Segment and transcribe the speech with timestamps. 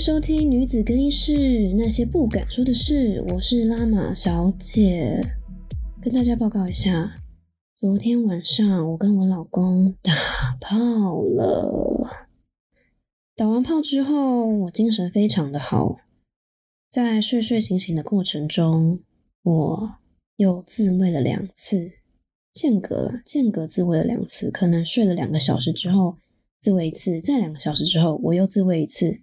[0.00, 5.20] 收听女子更衣室那些不敢说的事，我是拉玛小姐，
[6.00, 7.16] 跟大家报告一下，
[7.76, 12.24] 昨天晚上我跟我老公打炮了。
[13.36, 15.98] 打完炮之后，我精神非常的好，
[16.90, 19.00] 在睡睡醒醒的过程中，
[19.42, 19.96] 我
[20.36, 21.92] 又自慰了两次，
[22.50, 26.16] 间隔了间隔自慰了两次，可能睡了两个小时之后
[26.58, 29.20] 自慰一次，再两个小时之后我又自慰一次。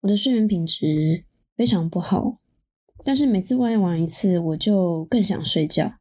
[0.00, 1.24] 我的睡眠品质
[1.56, 2.38] 非常不好，
[3.04, 5.94] 但是每次外玩一次，我就更想睡觉，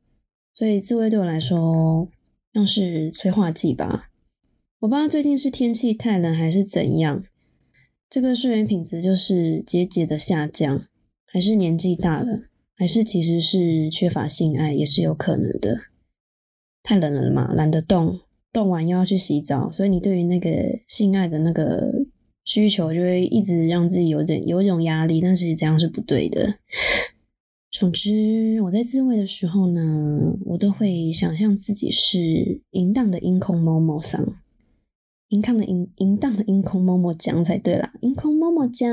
[0.54, 2.08] 所以自慰对我来说
[2.54, 4.12] 像是催化剂吧。
[4.82, 7.24] 我不知道最近是天气太冷还是怎样，
[8.08, 10.86] 这个睡眠品质就是节节的下降，
[11.26, 12.44] 还是年纪大了，
[12.76, 15.80] 还是其实是缺乏性爱也是有可能的。
[16.84, 18.20] 太冷了嘛，懒得动，
[18.54, 20.52] 动完又要去洗澡，所以你对于那个
[20.88, 21.97] 性爱的那个。
[22.48, 26.56] 需求就会一直让自己有点有一种压力，但是这样是不对的。
[27.70, 34.26] 总之，我在自慰的时候呢，我都会想象自己是淫荡的音空某某桑，
[35.28, 38.90] 淫荡的淫淫荡的音空某某酱才对啦，音空某某酱。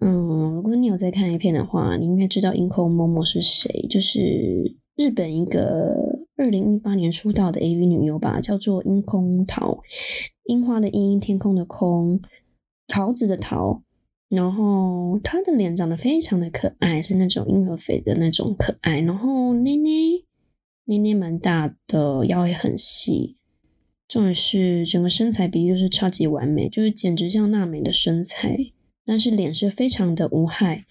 [0.00, 9.82] 嗯，如果你有在看 A 片的话，你应该知道音空某某是谁，就是日本一个二零一八年出道的 AV 女优吧，叫做樱空桃。
[10.44, 12.20] 樱花的樱，天空的空，
[12.86, 13.82] 桃子的桃，
[14.28, 20.22] 然后她的脸长得非常的可爱，是那种婴儿肥的那种可爱，然后捏捏
[20.84, 23.36] 捏捏蛮大的，腰也很细，
[24.06, 28.56] 重点是整个身材比例就是超级完美，就是简直像娜美的身材，
[29.04, 30.84] 但是脸是非常的无害，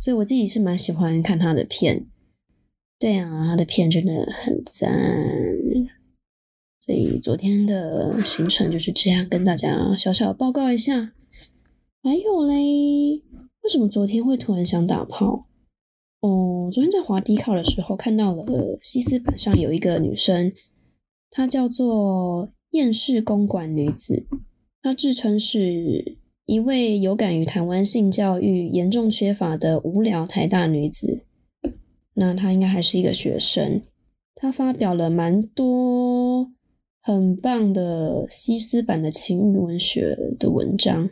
[0.00, 2.06] 所以我自己是蛮喜欢看她的片，
[3.00, 4.92] 对啊，他的片真的很赞。
[6.84, 11.12] 所以昨天的行程就是这样，跟大家小小报告一下。
[12.02, 13.22] 还有嘞，
[13.62, 15.46] 为什么昨天会突然想打炮？
[16.20, 20.52] 哦，昨天在滑低考的时候看到了西斯板上有一个女生，
[21.30, 24.26] 她叫做厌世公馆女子，
[24.82, 31.22] 她自称是一位有感于台湾性教育严重缺乏的无聊台大女子。
[32.20, 33.82] 那他应该还是一个学生，
[34.34, 36.52] 他发表了蛮多。
[37.02, 41.08] 很棒的西斯版的情欲文学的文章，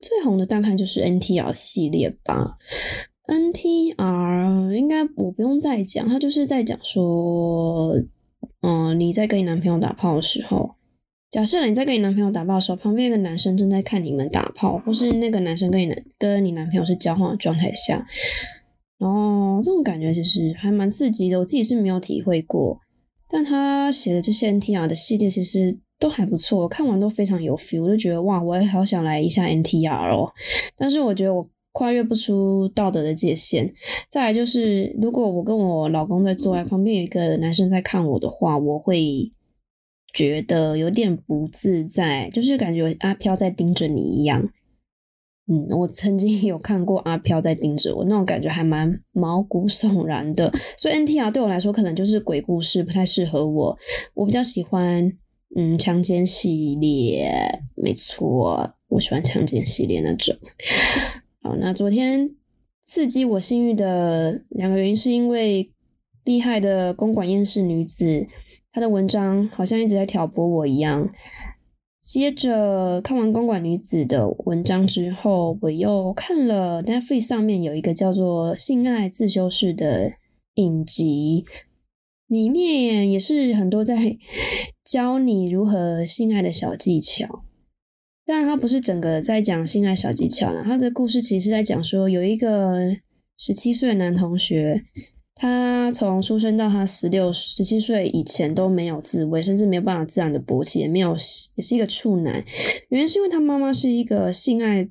[0.00, 2.56] 最红的大概就是 NTR 系列吧。
[3.26, 7.92] NTR 应该我不用再讲，他就是在讲说，
[8.62, 10.76] 嗯，你在跟你男朋友打炮的时候，
[11.28, 18.06] 假设你在跟你男朋友打炮的时候，旁边一个男生正在看你们打炮，或是那个男生跟你男跟你男朋友是交换的状态下，
[18.98, 22.78] 然后这种感觉其实还蛮刺激的，我自己是没有体会过。
[23.30, 30.32] 但他写的这些 NTR 的系列其实都还不错，看完都非常有 feel，我就觉得哇，我也好想来一下 NTR 哦。
[30.76, 33.72] 但是我觉得我跨越不出道德的界限。
[34.08, 39.30] 再来就是，如果我跟我老公在坐在旁边，有一个男生在看我的话，我会
[40.14, 44.48] 觉得有点不自在，就是感觉阿飘在盯着你一样。
[45.50, 50.52] 嗯，我曾经有看过阿飘在盯着我，那种感觉还蛮毛骨悚然的。
[50.76, 53.78] 所以 NTR 对我来说可能就是鬼故事，不太适合我。
[54.12, 55.10] 我比较喜欢
[55.56, 57.32] 嗯强奸系列，
[57.74, 60.36] 没错，我喜欢强奸系列那种。
[61.40, 62.28] 好，那昨天
[62.84, 65.70] 刺激我性欲的两个原因，是因为
[66.24, 68.26] 厉害的公馆厌世女子，
[68.70, 71.08] 她的文章好像一直在挑拨我一样。
[72.08, 80.14] 接着看完公馆女子的文章之后，我又看了 Netflix 上面有一个叫做《性爱自修室》的
[80.54, 81.44] 影集，
[82.26, 84.16] 里面也是很多在
[84.82, 87.44] 教你如何性爱的小技巧。
[88.24, 92.96] 但它不是整个在讲性爱小技巧了，它的故事其实是在讲说有一个
[93.36, 94.82] 十七岁的男同学。
[95.38, 101.16] 他从出生到他十六、十七岁以前都没有自慰，甚至没有办法自然的勃起，也没有，
[101.54, 102.44] 也是一个处男。
[102.88, 104.88] 原因是因为他妈妈是一个性爱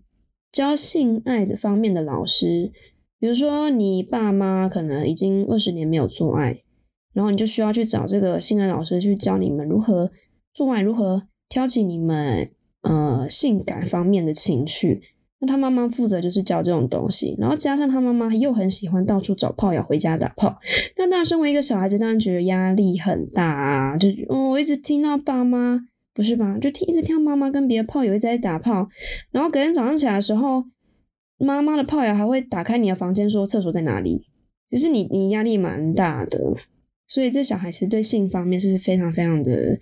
[0.51, 2.71] 教性爱的方面的老师。
[3.19, 6.61] 比如说，你爸妈可能已经二十年没有做爱，
[7.13, 10.11] 然后你就需要去找这个性爱老师去教你们如何
[10.53, 12.51] 做爱，如何挑起你们
[12.83, 15.01] 呃性感方面的情绪。
[15.39, 20.57] 那他妈妈负责就是教这种东西，然后加上他妈妈又很喜欢到处找炮友回家打炮。
[20.97, 25.79] 那当然，身为一个小孩子，当然觉得压力很大啊，就哦，我一直听到爸妈
[26.13, 28.89] 不是吧，就听一直听到妈妈跟别的炮友一直在打炮，
[29.31, 30.63] 然后隔天早上起来的时候，
[31.37, 34.25] 妈妈的炮友还会打开你的房间说厕所在哪里。
[34.69, 36.55] 其实你你压力蛮大的，
[37.07, 39.77] 所以这小孩其实对性方面是非常非常的，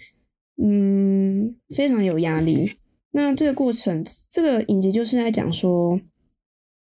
[0.62, 2.74] 嗯，非常有压力。
[3.16, 5.98] 那这个过程，这个影集就是在讲说，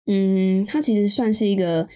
[0.07, 1.89] 嗯，它其实算是一个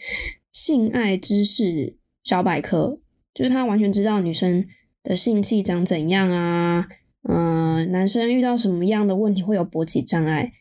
[0.52, 1.96] 性爱知识
[2.26, 3.00] 小百科，
[3.34, 4.68] 就是他完全知道女生
[5.02, 6.86] 的性器长怎样啊，
[7.30, 10.52] 嗯，男生遇到什么样的问题会有勃起障碍，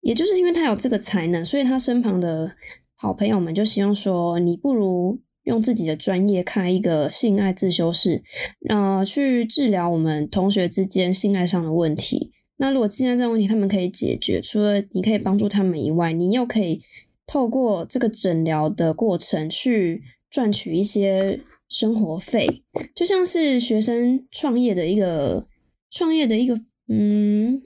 [0.00, 2.56] 也就是因为他有这个才能，所以他身旁的
[2.96, 5.20] 好朋友们就希望说，你不如。
[5.44, 8.22] 用自己的专业开一个性爱自修室，
[8.68, 12.30] 呃，去治疗我们同学之间性爱上的问题。
[12.56, 16.82] 那如果既然这个问题他们可以解决，除了你可以帮助他们以外，你又可以
[17.26, 22.62] 透过这个诊疗的过程去赚取一些生活费，
[22.94, 25.46] 就像是学生创业的一个
[25.90, 27.62] 创业的一个嗯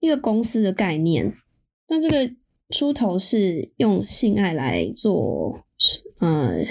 [0.00, 1.32] 一个公司的概念。
[1.88, 2.34] 那这个
[2.70, 5.64] 出头是用性爱来做。
[6.18, 6.62] 呃，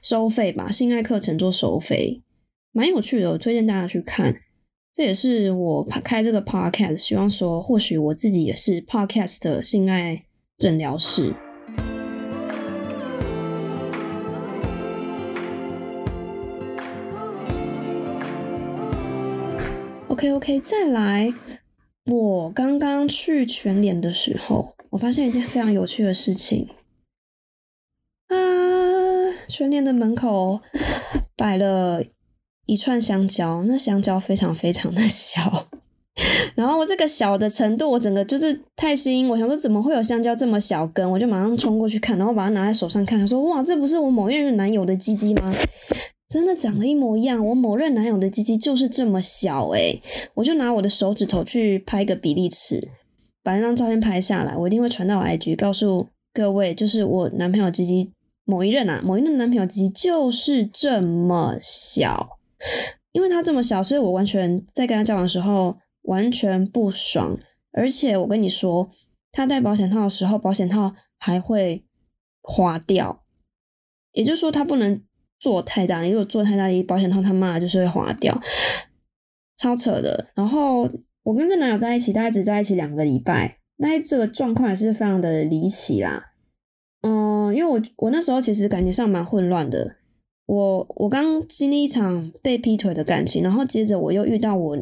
[0.00, 2.22] 收费吧，性爱课程做收费，
[2.70, 4.42] 蛮有趣的，我推荐大家去看。
[4.94, 10.26] 这也是我开这个 podcast，希望说，或许我自己也是 podcast 的性爱
[10.58, 11.34] 诊疗室。
[20.08, 21.32] OK OK，再来，
[22.04, 26.68] 我刚刚去全脸的时候，我发现一件非常有趣的事情
[28.28, 28.36] 啊。
[29.48, 30.60] 全联的门口
[31.34, 32.04] 摆了
[32.66, 35.68] 一串香蕉，那香蕉非常非常的 小，
[36.54, 45.52] 然后我这个小的程度，我整个就是太新，我想说怎么会有香蕉这么小根，我就马上冲过去看，然后把它拿在手上看，说哇，这不是我某任男友的鸡鸡吗？
[46.28, 50.00] 真的长得一模一样，我某任男友的鸡鸡就是这么小诶，
[50.34, 52.88] 我就拿我的手指头去拍个比例尺，
[53.42, 58.12] 把那张照片拍下来，我一定会传到 IG 告诉各位，就是我男朋友鸡鸡。
[58.44, 62.40] 某一任啊，某一任男朋友鸡鸡就是这么小，
[63.12, 67.38] 因为他这么小，所以我完全在跟他交往的时候完全不爽。
[67.72, 68.90] 而且我跟你说，
[69.30, 71.84] 他戴保险套的时候，保险套还会
[72.42, 73.24] 滑掉，
[74.12, 75.02] 也就是说他不能
[75.38, 78.40] 做太大，如果做太大力，保险套他妈就是会滑掉，
[79.56, 80.30] 超扯的。
[80.34, 80.88] 然后
[81.22, 86.32] 我跟这男友在一起，大概只在一起两个礼拜，那这个状况也是非常的离奇啦。
[87.00, 89.96] 嗯，因为我我那时候其实感情上蛮混乱的，
[90.52, 94.76] 我我刚经历一场被劈腿的感情，然后接着我又遇到我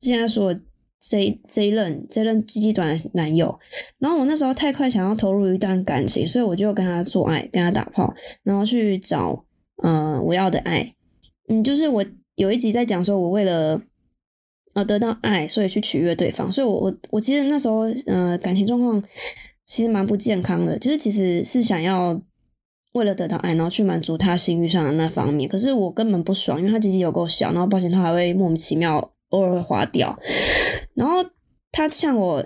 [0.00, 0.52] 现在说
[1.00, 3.56] 这这一任这一任鸡鸡短男友，
[4.00, 8.12] 然后我那时候太快想要投入一段感情，所以我就跟他做爱，跟他打炮，
[8.42, 9.44] 然后去找
[9.84, 10.92] 嗯我要的爱，
[11.48, 13.80] 嗯，就是我有一集在讲说我为了
[14.72, 19.00] 呃得到爱，所以去取悦对方，所以我我我其实那时候呃感情状况。
[19.66, 22.20] 其实蛮不健康的，就是其实是想要
[22.94, 25.48] 为了得到爱，然后去满足他性欲上的那方面。
[25.48, 30.18] 可是我根本不爽，因为他鸡鸡有够小，然后保险套还会莫名其妙偶尔会滑掉。
[30.94, 31.16] 然后
[31.70, 32.44] 他呛我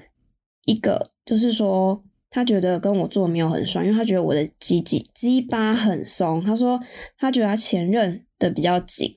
[0.65, 6.43] 一个，就是说他觉得跟我做没有很爽，因为他觉得我的鸡鸡鸡巴很松。
[6.43, 6.81] 他说
[7.19, 9.17] 他觉得他前任的比较紧，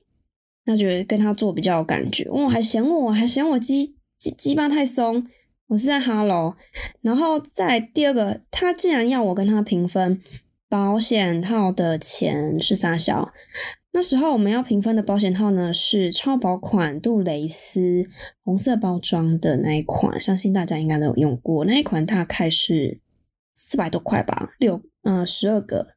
[0.64, 2.28] 他觉得跟他做比较有感觉。
[2.30, 5.26] 我还嫌我还嫌我鸡鸡鸡巴太松。
[5.68, 6.54] 我是在哈喽，
[7.00, 10.20] 然后再第二个，他竟然要我跟他平分
[10.72, 13.30] 保险套的钱是啥小？
[13.92, 18.06] 那时候我们要平分的保险套呢是超薄款杜蕾斯
[18.42, 21.66] 红色包装的那一款，相信大家应该都有用过。
[21.66, 23.02] 那一款大概是
[23.52, 25.88] 四百多块吧，六嗯十二个。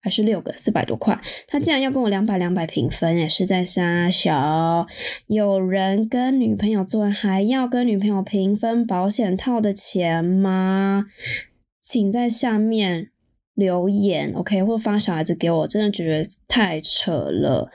[0.00, 1.18] 还是六个四百多块，
[1.48, 4.86] 他竟然要跟我两百两百平分，也是在撒小。
[5.28, 11.06] 有人跟女朋友做还要跟女朋友平分保险套的钱吗？
[11.80, 13.12] 请在下面
[13.54, 17.70] 留言，OK，或发小孩子给我，真的觉得太扯了。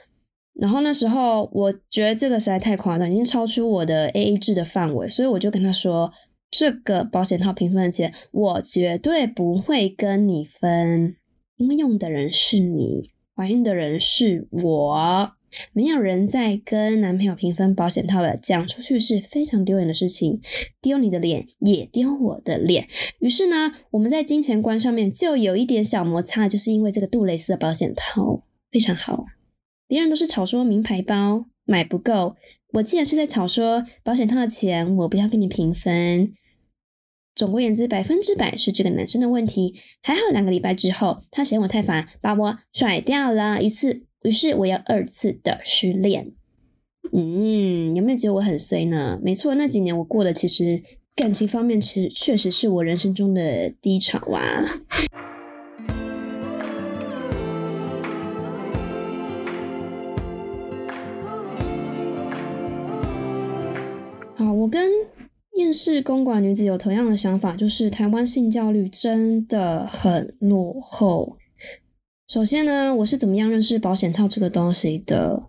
[0.54, 6.12] 然后那时候我觉得这个实在太夸张，已经超出我的 AA 制的范围，所以我就跟他说，
[6.52, 11.16] 这个保险套平分的钱，我绝对不会跟你分。
[11.56, 15.32] 因为用的人是你，怀孕的人是我，
[15.74, 20.40] 没有人在跟男朋友平分保险套了，讲出去是非常丢脸的事情，
[20.82, 22.88] 丢你的脸也丢我的脸。
[23.20, 29.26] 于是呢，我们在金钱观上面就有一点小摩擦，就是因为这个杜蕾斯的保险套非常好，
[29.88, 32.36] 别人都是吵说名牌包买不够，
[32.74, 36.34] 我既然是在吵说保险套的钱我不要跟你平分。
[37.36, 39.76] 总而言之，百分之百是这个男生的问题。
[40.02, 43.64] 还好两个礼拜之后，他嫌我太烦，把我甩掉了。
[43.64, 46.34] 于是，于是我要二次的失恋。
[47.14, 49.18] 嗯，有没有觉得我很衰呢？
[49.24, 50.84] 没错，那几年我过的其实
[51.16, 54.66] 感情方面，其实确实是我人生中的低潮啊。
[64.36, 64.92] 好，我跟。
[65.56, 71.36] 厌世公馆女子有同样的想法，就是台湾性教育真的很落后。
[72.30, 75.42] 首先呢，我是怎么样认识保险套这个东西的？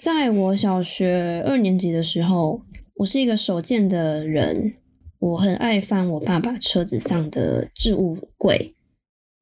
[0.00, 2.62] 在我小学二年级的时候，
[2.94, 4.72] 我是一个手贱的人，
[5.18, 8.74] 我很爱翻我爸爸车子上的置物柜。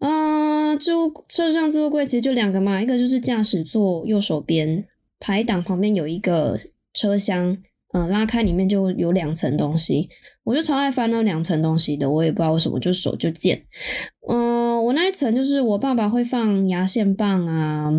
[0.00, 4.84] 啊，置物车上置物柜其实就两个嘛，一个就是驾驶座右手边
[5.20, 6.58] 排挡旁边有一个
[6.92, 7.56] 车厢，
[7.92, 10.08] 嗯，拉开里面就有两层东西，
[10.42, 13.62] 我就超爱翻那两层东西的，我也不知道为什么，就手就贱。
[14.28, 17.90] 嗯，我那一层就是我爸爸会放牙线棒啊，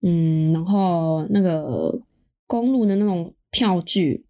[0.00, 2.00] 嗯，然后那个
[2.46, 4.24] 公路的那种票据，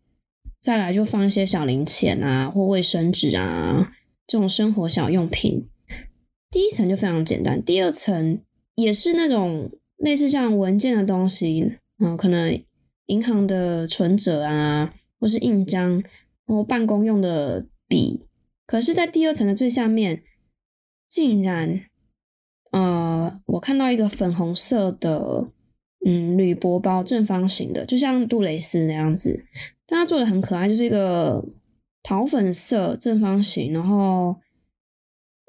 [0.59, 3.93] 再来就放一些小零钱啊或卫生纸啊
[4.27, 5.69] 这种生活小用品。
[6.51, 8.41] 第一层就非常简单，第二层
[8.75, 12.61] 也是那种类似像文件的东西，嗯，可能
[13.07, 16.03] 银行的存折啊，或是印章，
[16.45, 18.23] 或办公用的笔。
[18.67, 20.25] 可是，在第二层的最下面。
[21.09, 21.81] 竟然，
[22.71, 25.49] 呃，我看到一个粉红色的，
[26.07, 29.45] 嗯，铝箔包，正方形的，就像杜蕾斯那样子，
[29.87, 31.45] 但它做的很可爱，就是一个
[32.03, 34.37] 桃粉色正方形，然后，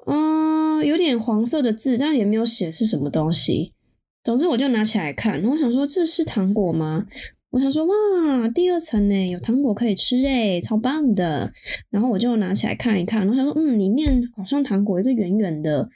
[0.08, 3.74] 嗯，有点黄色的字，但也没有写是什么东西。
[4.24, 7.06] 总之，我就拿起来看，然后想说这是糖果吗？
[7.52, 11.52] 我想说哇，第二层呢有糖果可以吃诶，超棒的。
[11.90, 15.90] 然后我就拿起来看一看，然后想说嗯，里面好像糖果一个圆圆的，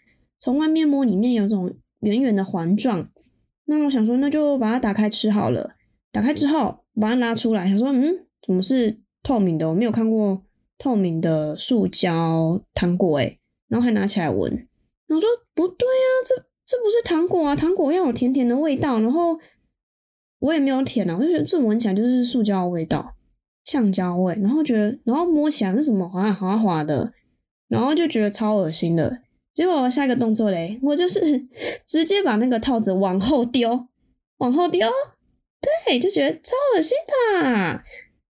[0.45, 3.09] 从外面摸里面有种圆圆的环状。
[3.65, 5.71] 那我想说那就把它打开吃好了。
[6.11, 9.67] 打开之后把它拿出来，想说嗯，怎么是透明的？
[9.67, 10.43] 我没有看过
[10.77, 13.39] 透明的塑胶糖果诶。
[13.69, 14.67] 然后还拿起来闻，
[15.07, 19.39] 我说不对啊，这这不是糖果啊，糖果要有甜甜的味道，然后。
[20.39, 23.15] 我也没有舔啊，我就觉得这闻起来就是塑胶味道，
[23.63, 27.13] 橡胶味，然后觉得，然后摸起来是什么滑滑滑的，
[27.67, 29.21] 然后就觉得超恶心的。
[29.55, 31.19] 结果我下一个动作嘞，我就是
[31.87, 33.87] 直接把那个套子往后丢，
[34.37, 34.87] 往后丢，
[35.87, 37.41] 对，就觉得超恶心的。
[37.41, 37.83] 啦。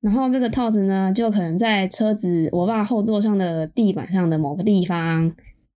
[0.02, 5.32] 然后这个套子呢，就可能在车子我爸后座上的地板上的某个地方。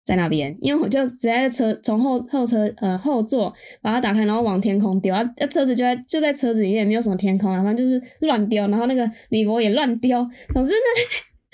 [0.05, 10.19] 在那边，因为我就直接在车从后后车呃后座把它打开，然后往天空丢，啊车子就在就在车子里面，没有什么天空啊，反正就是乱丢，然后那个铝箔也乱丢。
[10.53, 10.77] 总之呢，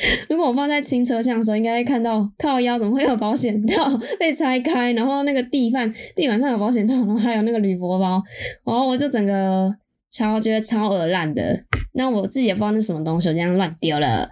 [0.29, 8.21] 如果我放在新车厢的时候，应该会看到靠腰怎么会有保险套 被拆开，然后那个地板地板上有保险套，然后还有那个铝箔包，
[8.65, 9.73] 然后我就整个
[10.11, 11.63] 超觉得超恶烂的。
[11.93, 14.29] 那我自己也不知道那什么东西，我这样乱丢了。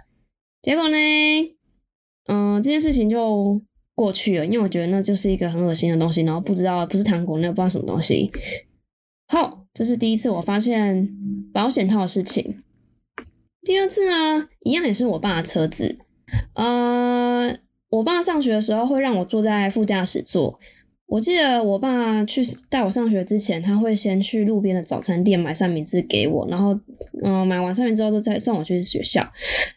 [0.62, 0.96] 结果呢，
[2.28, 3.62] 嗯，这件事情就。
[3.92, 8.30] 过去了，因为我觉得那就是一个很恶心的东西，然后不知道不是糖果，那不知道什么东西。
[9.28, 11.06] 好，这是第一次我发现
[11.52, 12.62] 保险套的事情。
[13.62, 15.98] 第二次呢，一样也是我爸的车子。
[16.54, 17.56] 呃，
[17.90, 20.58] 我爸上学的时候会让我坐在副驾驶座。
[21.06, 26.78] 我记得我爸去带我上学之前，他会先去路边的早餐店买三明治给我，然后
[27.24, 29.28] 嗯，买完三明治之后再送我去学校。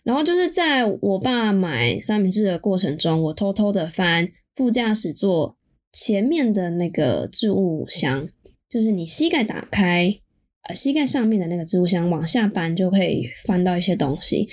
[0.03, 5.57] 然后就是在我爸买三明治的过程中，我偷偷的翻副驾驶座
[5.91, 8.29] 前面的那个置物箱，
[8.69, 10.15] 就是你膝盖打开，
[10.63, 14.47] 呃，膝盖上面的那个置物箱往下搬就可以翻到一些东西。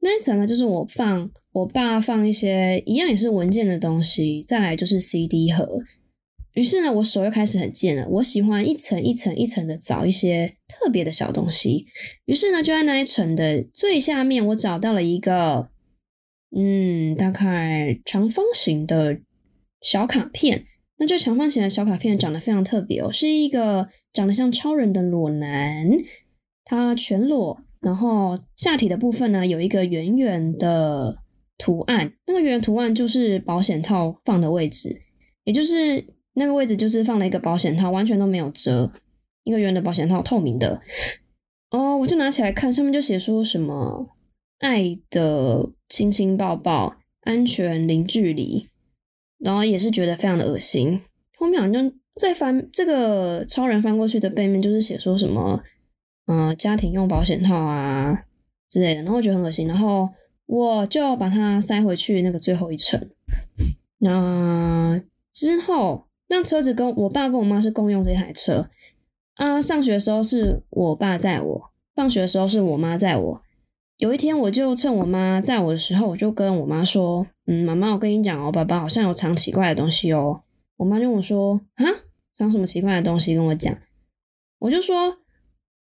[0.00, 5.78] 那一层呢，就是我放我爸放一些一样也是文件的东西，再来就是 CD 盒。
[6.54, 8.06] 于是呢，我手又开始很贱了。
[8.08, 11.86] 我喜欢一层一层一层的找一些特别的小东西。
[12.26, 15.68] 于是呢，就在那一层的最下面，我找到了一个，
[16.54, 19.20] 嗯，大概长方形的
[19.80, 20.64] 小卡片。
[21.02, 25.90] 那这长方形的小卡片长得非常特别哦，是一个长得像超人的裸男，
[26.64, 31.18] 他全裸，然后下体的部分呢有一个圆圆的
[31.58, 32.12] 图案。
[32.28, 35.02] 那个圆图案就是保险套放的位置，
[35.42, 36.06] 也就是。
[36.34, 38.90] 那个位置就是放了一个保险套，完全都没有折，
[39.44, 40.80] 一个圆的保险套，透明的。
[41.68, 44.08] 哦，我就拿起来看，上面就写说什么
[44.60, 48.66] “爱的亲亲抱抱，安全零距离”，
[49.42, 51.00] 然后也是觉得非常的恶心。
[51.36, 55.62] 后面好像再翻这个超人翻过去的背面，就是写说什么
[56.26, 58.24] “嗯，家庭用保险套啊”
[58.70, 60.08] 之类的，然后我觉得很恶心，然后
[60.46, 63.00] 我就把它塞回去那个最后一层。
[63.98, 65.00] 那
[65.32, 66.06] 之后。
[66.28, 68.70] 那车子跟我爸跟我妈是共用这台车
[69.34, 69.60] 啊。
[69.60, 73.42] 上学的时候是我爸载我，放学的时候是我妈载我。
[73.98, 80.42] 有一天，我就趁我妈载我的时候，我就跟我妈说：“嗯，妈妈，我跟你讲哦，爸爸好像有藏奇怪的东西哦。”
[80.78, 81.84] 我妈就跟我说：“啊，
[82.34, 83.34] 藏什么奇怪的东西？
[83.34, 83.76] 跟我讲。”
[84.60, 85.18] 我就说：“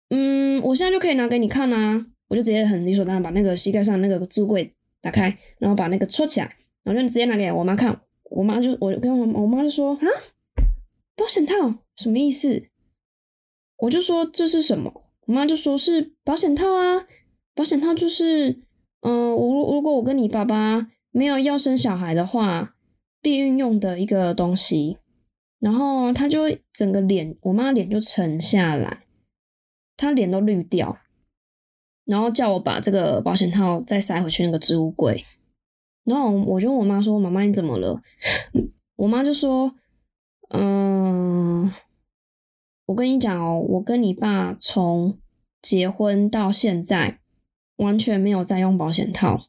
[0.10, 8.01] 嗯，我现在就可以拿给你看啊。”我就直接很理所当然把那个膝盖上那个置柜打开，然后把那个抽起来，然后就直接拿给我妈看。
[8.25, 10.06] 我妈就我跟我我妈就说啊，
[11.16, 11.54] 保险套
[11.96, 12.68] 什么意思？
[13.77, 14.92] 我就说这是什么？
[15.27, 17.08] 我妈就说是保险套啊，
[17.56, 18.60] 保险套就是，
[19.01, 22.75] 嗯，我如果我跟你爸爸没有要生小孩的话，
[23.24, 25.00] 避孕用的一个东西。
[25.59, 29.07] 然后他就整个脸，我妈脸就沉下来，
[29.97, 31.00] 她脸都绿掉，
[32.05, 35.25] 然后叫我把这个保险套再塞回去那个置物柜。
[36.03, 38.00] 然后我就问我妈说：“妈妈你怎么了？”
[38.97, 39.74] 我妈就说
[40.53, 41.74] ：“嗯。”
[42.86, 45.17] 我跟你讲哦，我跟你爸从
[45.63, 47.19] 结婚到现在
[47.77, 49.47] 完全没有在用保险套，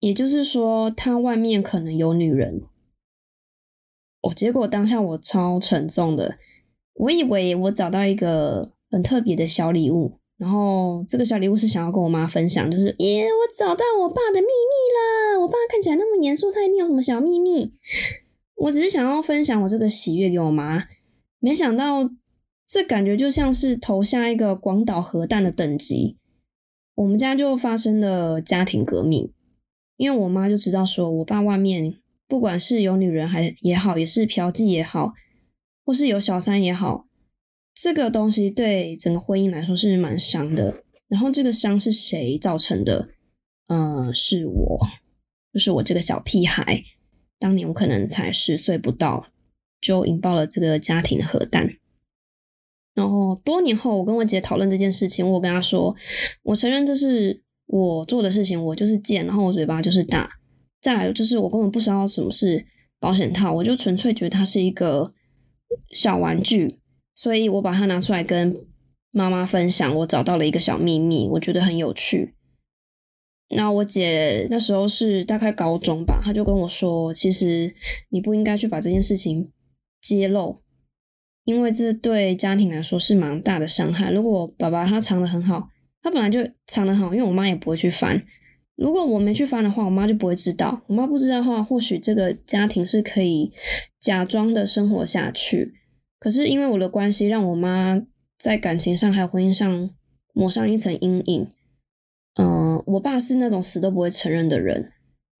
[0.00, 2.62] 也就是说他外面可能有女人。
[4.22, 6.38] 我结果当下我超沉重的，
[6.94, 15.40] 我以为我找到一个很特别的小礼物，然后这个小礼物是想要跟我妈分享，就是耶，我找到我爸的秘密了。
[15.40, 17.72] 我爸看起来那么严肃，他一定有什么小秘密。
[18.56, 20.84] 我只是想要分享我这个喜悦给我妈。
[21.38, 22.10] 没想到，
[22.66, 26.16] 这感觉就像是投下一个广岛核弹的等级，
[26.96, 29.32] 我们家就发生了家庭革命。
[29.98, 31.94] 因为我妈就知道说，我爸外面
[32.26, 35.12] 不管是有女人还也好，也是嫖妓也好，
[35.84, 37.04] 或是有小三也好，
[37.74, 40.82] 这个东西对整个婚姻来说是蛮伤的。
[41.08, 43.10] 然后这个伤是谁造成的？
[43.66, 44.80] 呃，是我，
[45.52, 46.82] 就是我这个小屁孩，
[47.38, 49.26] 当年我可能才十岁不到。
[49.80, 51.76] 就引爆了这个家庭的核弹。
[52.94, 55.94] 然后多年后，我跟我姐讨论这件事情，我跟她说，
[56.42, 60.28] 我承认这是我做的事情，我就是贱，然后我嘴巴就是大。
[60.82, 62.66] 再来就是我根本不知道什么是
[62.98, 65.12] 保险套，我就纯粹觉得它是一个
[65.94, 66.78] 小玩具，
[67.14, 68.54] 所以我把它拿出来跟
[69.12, 69.94] 妈妈分享。
[69.96, 72.34] 我找到了一个小秘密，我觉得很有趣。
[73.56, 77.74] 那我姐那时候是大概高中吧，她就跟我说，其实
[78.10, 79.52] 你不应该去把这件事情。
[80.00, 80.62] 揭露，
[81.44, 84.10] 因为这对家庭来说是蛮大的伤害。
[84.10, 85.68] 如果爸爸他藏的很好，
[86.08, 88.22] 他本来就藏得好，因为我妈也不会去翻。
[88.76, 90.80] 如果我没去翻的话，我妈就不会知道。
[90.86, 93.52] 我妈不知道的话，或许这个家庭是可以
[94.00, 95.74] 假装的生活下去。
[96.18, 98.00] 可是因为我的关系，让我妈
[98.38, 99.90] 在感情上还有婚姻上
[100.32, 101.46] 抹上一层阴影。
[102.40, 104.92] 嗯，我爸是那种死都不会承认的人。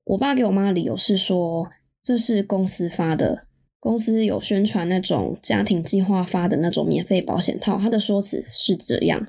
[0.04, 1.70] 我爸给我妈的理由是说，
[2.02, 3.46] 这是公司发的。
[3.80, 9.28] 公司有宣传那种家庭计划发的那种免费保险套，他的说辞是这样，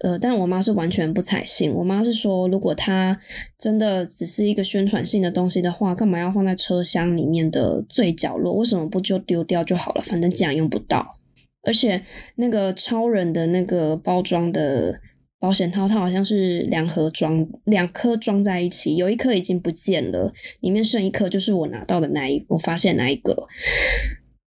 [0.00, 1.72] 呃，但我妈是完全不采信。
[1.72, 3.18] 我妈是说，如果它
[3.58, 8.54] 真的只是一个宣传性的东西的话，干嘛要放在车厢里面的最角落？
[8.54, 10.02] 为什么不就丢掉就好了？
[10.02, 11.14] 反正既然用不到，
[11.62, 12.02] 而且
[12.36, 15.00] 那个超人的那个包装的。
[15.40, 23.46] 保险套，它好像是两盒装，两颗装在一起，有一颗已经不见了，里面剩一颗，就是我拿到的那一，我发现那一个，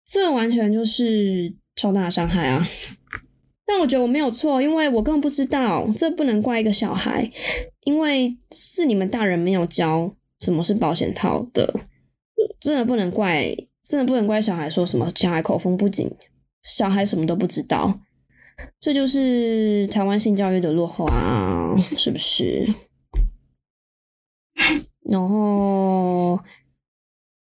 [0.04, 2.66] 这完全就是超大的伤害啊！
[3.72, 7.30] 但我觉得我没有错，因为我根本不知道，这不能怪一个小孩，
[7.84, 11.72] 因为是你们大人没有教什么是保险套的，
[12.60, 16.10] 真的不能怪，真的不能怪小孩说什么小孩口风不紧，
[16.64, 18.00] 小孩什么都不知道。
[18.80, 22.74] 这就是台湾性教育的落后啊，是不是？
[25.08, 26.40] 然后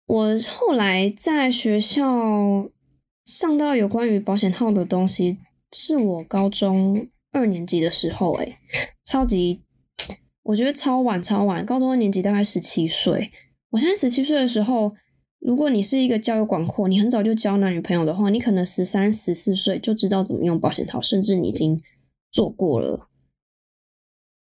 [0.07, 2.69] 我后来在学校
[3.23, 5.37] 上到有关于保险套的东西，
[5.71, 8.57] 是我高中二年级的时候，诶
[9.03, 9.61] 超级，
[10.43, 13.31] 我觉得超晚超晚，高中二年级大概十七岁，
[13.71, 14.93] 我现在十七岁的时候。
[15.43, 21.81] 如果你是一个交友广阔，你很早就交男女朋友的话，你可能十三、十四岁就知道怎么用保险套，甚至你已经
[22.29, 23.09] 做过了。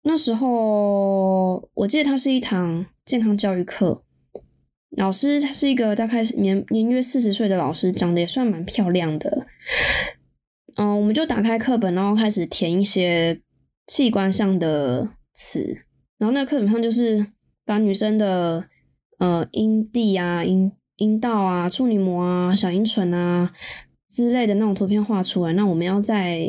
[0.03, 4.03] 那时候我记得它是一堂健康教育课，
[4.97, 9.47] 老师他是一个大概年年约四十岁的老师，长得也算蛮漂亮的。
[10.81, 13.39] 嗯，我们就打开课本，然后开始填一些
[13.87, 15.85] 器官上的词，
[16.17, 17.27] 然后那课本上就是
[17.67, 18.65] 把女生的
[19.19, 20.73] 呃阴蒂啊阴。
[21.01, 23.51] 阴道啊、处女膜啊、小阴唇啊
[24.07, 26.43] 之类的那种图片画出来，那我们要在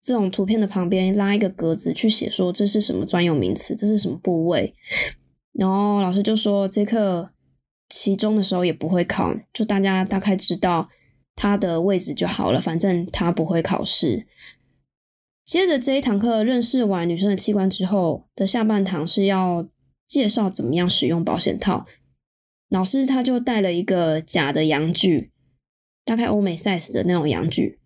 [0.00, 4.72] 这种图片的旁边拉一个格子去写，说这是什么专有名词，这是什么部位。
[5.52, 7.28] 然后老师就说，这课
[7.88, 10.88] 期中的时候也不会考，就大家大概知道
[11.38, 14.26] 他的位置就好了，反正他不会考试。
[15.44, 19.66] 接着这一堂课认识完女生的器官之后的下半堂是要
[20.06, 21.86] 介绍怎么样使用保险套。
[22.68, 25.30] 老师他就带了一个假的阳具，
[26.04, 27.78] 大概欧美 size 的那种阳具，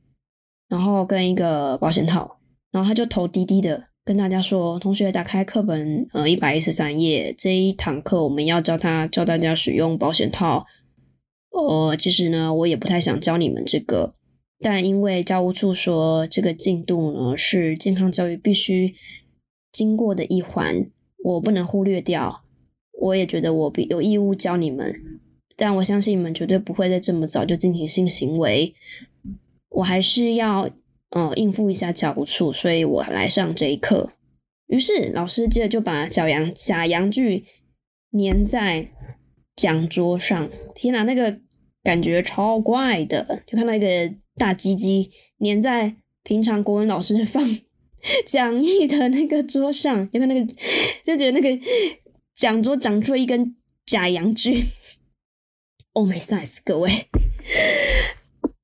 [0.68, 2.38] 然后跟一个保险套，
[2.70, 10.66] 然后他就头低低的跟大家说，同学打开课本，呃，一百一十三页，这一堂课我们要教他教大家使用保险套。
[11.52, 14.14] 呃，其实呢，我也不太想教你们这个，
[14.60, 18.94] 但因为教务处说这个进度呢是健康教育必须
[19.70, 20.86] 经过的一环，
[21.24, 22.42] 我不能忽略掉。
[23.00, 24.94] 我也觉得我必有义务教你们，
[25.56, 28.74] 但我相信你们绝对不会在这么早就进行性行为。
[29.70, 30.70] 我还是要
[31.10, 34.12] 呃应付一下教务处，所以我来上这一课。
[34.68, 37.44] 于是老师接着就把假阳假阳具
[38.12, 38.88] 粘在
[39.56, 40.50] 讲桌上。
[40.74, 41.38] 天哪，那个
[41.82, 43.42] 感觉超怪的！
[43.46, 43.86] 就看到一个
[44.36, 45.10] 大鸡鸡
[45.40, 47.58] 粘在平常国文老师 放
[48.26, 50.52] 讲义的那个桌上，就看那个
[51.04, 51.64] 就觉得那个。
[52.34, 54.64] 讲桌长出一根假阳具
[55.92, 57.06] ，Oh my size，各位，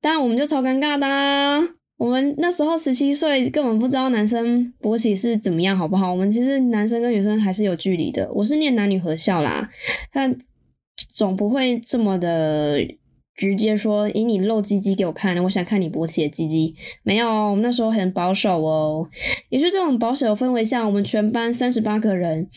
[0.01, 1.75] 当然我们就超尴尬的。
[1.97, 6.11] 我们那时候十七岁，根本不知道男生勃起是怎么样，好不好？
[6.11, 8.29] 我们其实男生跟女生还是有距离的。
[8.33, 9.69] 我是念男女合校啦，
[10.11, 10.35] 但
[11.11, 12.79] 总不会这么的
[13.35, 16.75] 直接说，以你露鸡鸡给我看，我想看你勃起的鸡鸡。
[17.03, 19.09] 没有，我们那时候很保守哦，
[19.49, 22.49] 也就这种保守氛围下，我们全班三十八个人。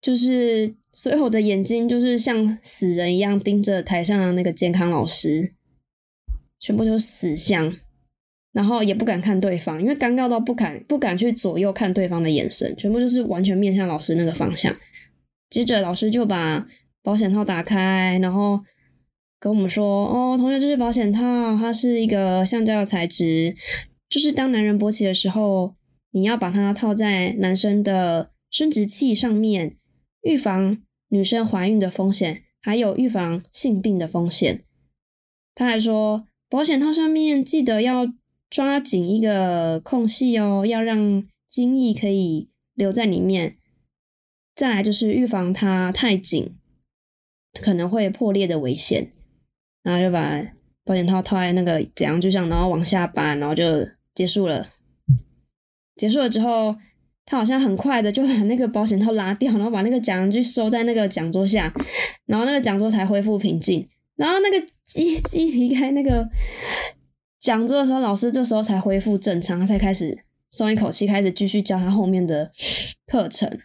[0.00, 5.52] 就是所有的眼睛，就是像死人一样盯着台上的那个健康老师，
[6.60, 7.76] 全部就是死相，
[8.52, 14.74] 然后也不敢看对方，因为尴尬到不敢不敢去左右看对方的眼神，全部就是完全面向老师那个方向。
[15.50, 16.64] 接着老师就把
[17.08, 18.60] 保险套打开，然后
[19.40, 23.56] 跟我们说：“哦，同学，这是保险套，它是一个橡胶的材质，
[24.10, 25.74] 就是当男人勃起的时候，
[26.10, 29.78] 你要把它套在男生的生殖器上面。”
[30.20, 34.64] 预防女生怀孕的风险，还有预防性病的风险。
[35.54, 38.12] 他还说，保险套上面记得要
[38.50, 43.56] 抓紧一个空隙哦，要让精液可以留在里面。
[44.54, 46.57] 再来就是预防它太紧，
[47.62, 49.10] 可能会破裂的危险。
[49.82, 50.42] 然后就把
[50.84, 54.68] 保险套套在那个怎样就上，然后往下扳，然后就结束了。
[55.96, 56.76] 结束了之后。
[57.30, 61.70] 他好像很快的就把那个保险套拉掉，然后把那个讲具收在那个讲桌下，
[62.24, 63.86] 然后那个讲桌才恢复平静。
[64.16, 66.26] 然后那个机机离开那个
[67.38, 72.50] 讲桌的时候，老师这时候才恢复正常，他才开始松一口气，开始继续教他后面的
[73.06, 73.58] 课程。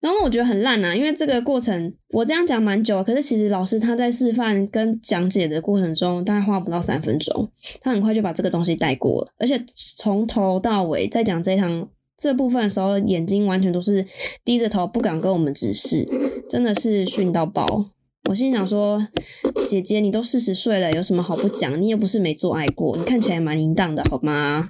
[0.00, 9.62] 然后我觉得很烂啊，因为这个过程我这样讲蛮久，可是其实老师他在示范跟讲解的过程中，大概花不到三分钟，他很快就把这个东西带过了，而且
[9.96, 11.88] 从头到尾在讲这一堂。
[12.22, 14.06] 这部分的时候，眼睛完全都是
[14.44, 16.06] 低着头，不敢跟我们直视，
[16.50, 17.64] 真的是训到爆。
[18.28, 19.08] 我心想说
[19.66, 21.80] ：“姐姐，你都四十岁了，有什么好不讲？
[21.80, 24.68] 你又不是没做爱过，你看起来蛮淫荡的，好吗？”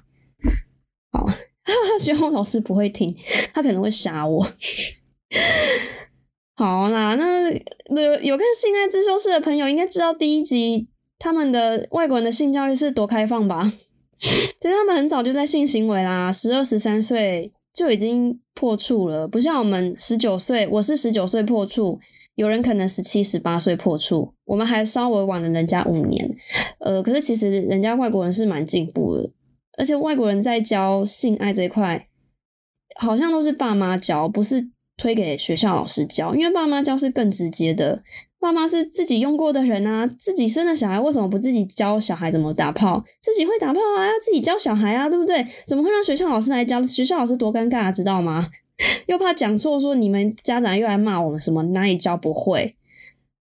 [1.10, 1.26] 好，
[1.98, 3.16] 希望老师不会听，
[3.52, 4.46] 他可能会杀我。
[6.54, 10.88] 好啦，那有有看《性爱自修室》的朋友，应该知道第一集
[11.18, 13.72] 他们的外国人的性教育是多开放吧？
[14.20, 21.98] 其实他们很早就在性行为啦，十二十三岁就已经破处了，不像我们十九岁，我是十九岁破处，
[22.34, 26.28] 有人可能十七十八岁破处，我们还稍微晚了人家五年。
[26.80, 29.30] 呃，可是其实人家外国人是蛮进步的，
[29.78, 32.08] 而且外国人在教性爱这一块，
[32.96, 34.68] 好像都是爸妈教，不是
[35.00, 38.02] 推给学校老师教，因为爸妈教是更直接的。
[38.38, 43.02] 爸妈是自己用过的人啊，自己生的小孩为什么不自己教小孩怎么打炮？
[43.22, 45.46] 自己会打炮啊，要自己教小孩啊，对不对？
[45.64, 46.82] 怎么会让学校老师来教？
[46.82, 48.50] 学校老师多尴尬，知道吗？
[49.08, 52.76] 又怕讲错，说你们家长又来骂我们什么哪里教不会？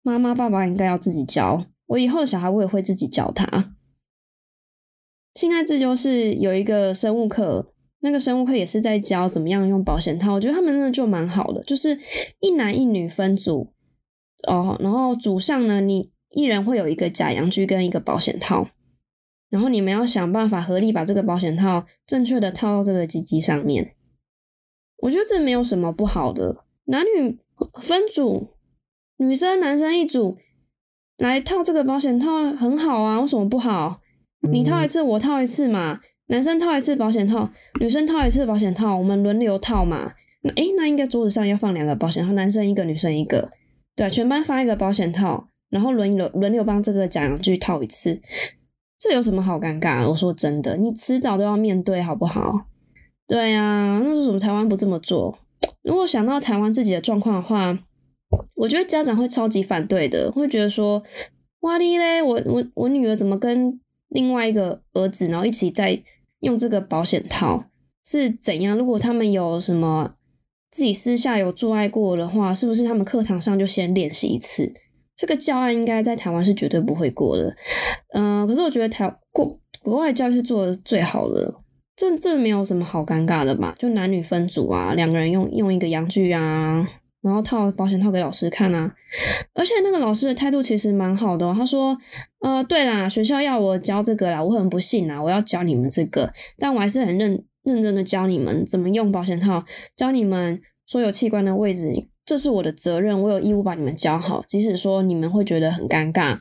[0.02, 3.72] 妈妈爸爸应该要自己教，我以后的小孩我也会自己教他。
[5.34, 11.98] 性爱自修室有一个生物课，那个生物课也是在教怎么样用保险套，我觉得他们真的就蛮好的，就是
[12.40, 13.72] 一男一女分组。
[14.46, 18.68] 哦，然后组上呢，你一人会有一个假阳具跟一个保险套，
[19.50, 23.94] 然后你们要想办法合力把这个保险套正确的套到这个机机上面。
[24.98, 27.38] 我觉得这没有什么不好的，男女
[27.80, 28.50] 分组，
[29.16, 30.36] 女生男生一组
[31.16, 34.00] 来套这个保险套很好啊，为什么不好？
[34.52, 40.12] 你套一次，我套一次嘛，男生套一次保险套，女生套一次保险套，我们轮流套嘛。
[40.42, 43.50] 那诶，那应该桌子上要放两个保险套，男生一个，女生一个。
[43.94, 48.20] 对，全班发一个保险套，然后轮流轮流帮这个假阳具套一次，
[48.98, 50.08] 这有什么好尴尬？
[50.08, 52.66] 我说真的，你迟早都要面对，好不好？
[53.28, 55.38] 对呀，那为什么台湾不这么做？
[55.82, 57.78] 如果想到台湾自己的状况的话，
[58.54, 61.02] 我觉得家长会超级反对的，会觉得说，
[61.60, 66.00] 哇哩嘞，我我我女儿怎么跟另外一个儿子，然后一起在
[66.40, 67.64] 用这个保险套？
[68.04, 68.76] 是怎样？
[68.76, 70.14] 如果他们有什么
[70.70, 74.72] 自己私下有做爱过的话，是不是他们课堂上就先练习一次？
[75.16, 77.56] 这个教案应该在台湾是绝对不会过的。
[78.14, 81.54] 嗯，可是我觉得台国国外教育是做的最好的，
[81.96, 83.74] 这这没有什么好尴尬的吧？
[83.78, 86.86] 就男女分组啊，两个人用用一个阳具啊。
[87.26, 88.88] 然后套保险套给老师看啊，
[89.52, 91.52] 而且那个老师的态度其实蛮好的。
[91.52, 91.98] 他说
[92.38, 99.64] ：“呃，对啦，学校要我教这个啦，我很不幸啊，我要教你们这个，但我还是很认认真的教你们怎么用保险套，
[99.96, 104.44] 教你们所有器官的位置，这是我的责任，我有义务把你们教好。
[104.46, 106.38] 即使说你们会觉得很尴尬，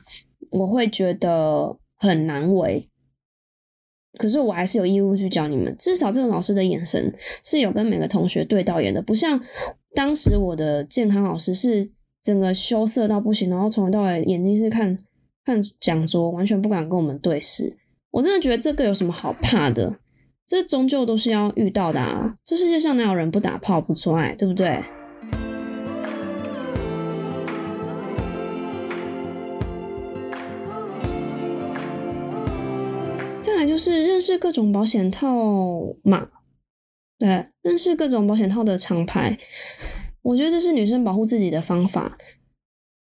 [0.52, 2.88] 我会觉得很难为，
[4.18, 5.74] 可是我还是有义务去教你们。
[5.78, 9.40] 至少这个老师的眼神是有跟每个同学对到眼的，不像。”
[9.94, 11.88] 当时我的健康老师是
[12.22, 14.98] 整个羞涩到不行，然后从头到尾眼睛是看
[15.44, 17.76] 看讲桌，完全不敢跟我们对视。
[18.10, 19.96] 我真的觉得这个有什么好怕的？
[20.46, 22.36] 这终究都是要遇到的啊！
[22.44, 24.80] 这世界上哪有人不打炮不做爱，对不对？
[33.66, 36.28] 就是认识各种保险套码。
[37.18, 39.38] 对，认识各种保险套的厂牌，
[40.22, 42.18] 我觉得这是女生保护自己的方法。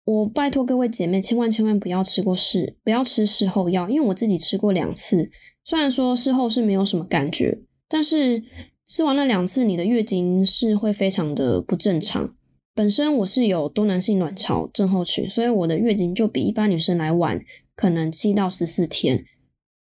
[0.04, 5.30] 我拜托各位姐妹，千万千万不要吃过事，不要吃事后药，因为我自己吃过两次，
[5.64, 8.42] 虽然说事后是没有什么感觉，但是
[8.86, 12.36] 吃完了两次，你的月经是会非常的不正常。
[12.74, 17.40] 本身我是有多囊性卵巢症候群，所以我的月经就比一般女生来晚，
[17.74, 19.24] 可能七到十四天。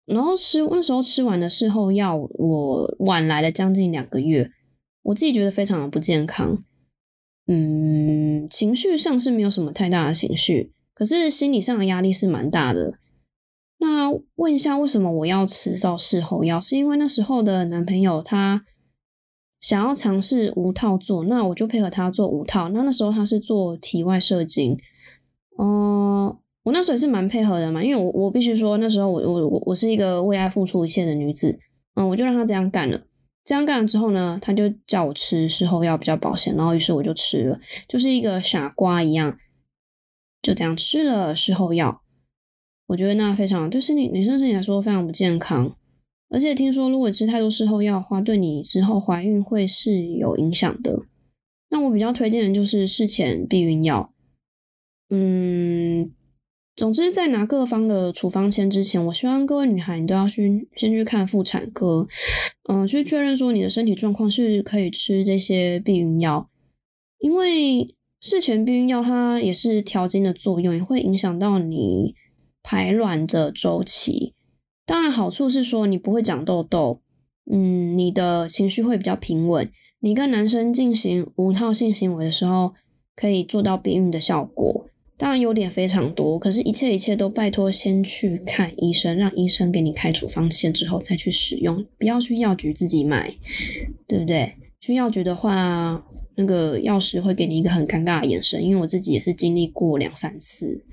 [0.06, 4.50] 然后吃那时候吃完的事后药，我晚来了将近两个月，
[5.02, 6.62] 我自己觉得非常的不健康。
[7.46, 12.98] 嗯，情绪上是没有什么太大的情绪，可是心理上的压力是蛮大的。
[13.78, 16.60] 那问一下，为什么我要吃到事后药？
[16.60, 18.64] 是因为那时候的男朋友他
[19.60, 22.68] 想要尝试无套做，那我就配合他做无套。
[22.68, 24.78] 那那时候他是做体外射精，
[25.56, 26.40] 哦。
[26.64, 31.58] 我那时候也是蛮配合的嘛，因为我我必须说那时候我我我我是一个为爱付出一切的女子，
[31.94, 33.06] 嗯，我就让他这样干了。
[33.44, 39.36] 这样干了之后呢，他就叫我吃事后药比较保险，然后于是我就吃了，就是一个傻瓜一样，
[40.40, 42.00] 就这样吃了事后药。
[42.86, 45.76] 我觉得那非常对身体女生身体来说非常不健康，
[46.30, 51.02] 而且听说如果吃太多事后药的话，对你之后怀孕会是有影响的。
[51.68, 54.14] 那我比较推荐的就是事前避孕药，
[55.10, 56.10] 嗯。
[56.76, 62.08] 总之，在拿各方的处方签之前，我希望各位女孩你都要先先去看妇产科，
[62.68, 66.50] 嗯，去确认说你的身体状况是可以吃这些避孕药，
[67.20, 72.16] 因为事前避孕药它也是调经的作用，也会影响到你
[72.60, 74.34] 排卵的周期。
[74.84, 77.00] 当然，好处是说你不会长痘痘，
[77.48, 82.74] 嗯，你的情绪会比较平稳，你跟男生进行无套性行为的时候，
[83.14, 84.88] 可以做到避孕的效果。
[85.16, 93.32] 当然优点非常多，可是，一切一切都拜托先去看医生，让医生给你开处方线之后再去使用，不要去药局自己买，
[94.08, 94.54] 对不对？
[94.80, 96.04] 去药局的话，
[96.36, 100.84] 那个药师会给你一个很尴尬的眼神，因为我自己也是经历过两三次，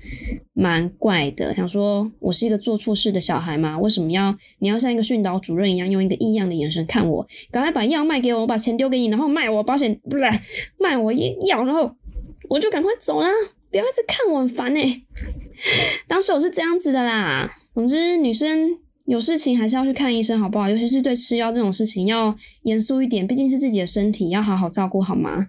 [0.54, 1.52] 蛮怪的。
[1.54, 3.76] 想说我是一个做错事的小孩吗？
[3.78, 7.26] 为什么要你要像一个训导主任一样，用一个异样的眼神看我？
[7.50, 10.22] 赶快把药卖给我，我把钱丢给你，然后卖我保险，不是
[10.78, 11.92] 卖我药，然后
[12.48, 13.28] 我就赶快走啦。
[13.72, 15.02] 不要一直看我很烦哎！
[16.06, 17.50] 当时我是这样子的啦。
[17.74, 20.68] 总之，女生有事情还是要去看医生，好不好？
[20.68, 25.46] 尤其是对吃药这种事情，要严肃一点，毕竟是自己的身体，要好好照顾，好吗？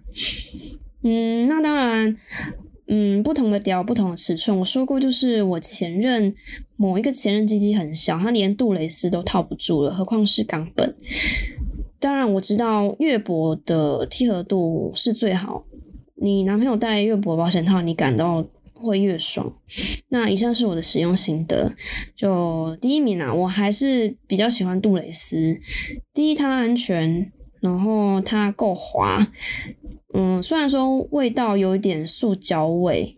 [1.02, 2.16] 嗯，那当然，
[2.88, 4.58] 嗯，不同的屌，不同的尺寸。
[4.58, 6.34] 我说过，就是我前任
[6.76, 10.94] 某一个前任鸡鸡很小，他连杜蕾斯都套不住了，何况是冈本。
[12.00, 15.66] 当然，我知道越薄的贴合度是最好。
[16.24, 19.52] 你男朋友戴越薄保险套，你感到会越爽。
[20.08, 21.70] 那以上是我的使用心得。
[22.16, 25.60] 就第一名啊，我还是比较喜欢杜蕾斯。
[26.14, 29.30] 第一，它安全，然后它够滑。
[30.14, 33.14] 嗯，虽然说味道有一点塑胶味，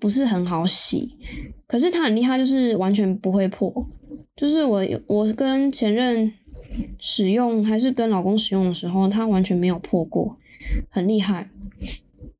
[0.00, 1.16] 不是很好洗，
[1.68, 3.72] 可是它很厉害，就是完全不会破。
[4.34, 6.32] 就是我我跟前任
[6.98, 10.36] 使用，还是跟老公使用的时候，它完全没有破过，
[10.90, 11.48] 很厉害。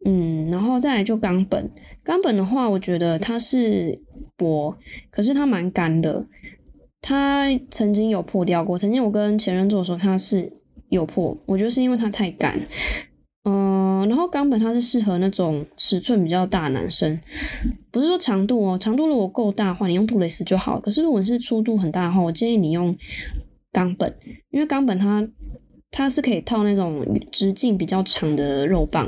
[0.04, 1.70] 嗯，然后再来就冈本，
[2.02, 3.98] 冈本的话，我觉得它是
[4.36, 4.76] 薄，
[5.10, 6.26] 可是它蛮干的。
[7.00, 10.52] 它曾经有破掉过，曾经我跟前任做的时候，它是
[10.90, 12.60] 有破，我觉得是因为它太干。
[13.44, 17.18] 嗯，然后冈本它是适合那种尺寸比较大的男生，
[17.90, 20.78] 不是说长度哦，长度如果够大的话，你用杜蕾斯就好。
[20.78, 22.94] 可是如果是粗度很大的话，我建议你用
[23.72, 24.14] 冈本，
[24.50, 25.26] 因为冈本它。
[25.96, 29.06] 它是可以套那种直径比较长的肉棒，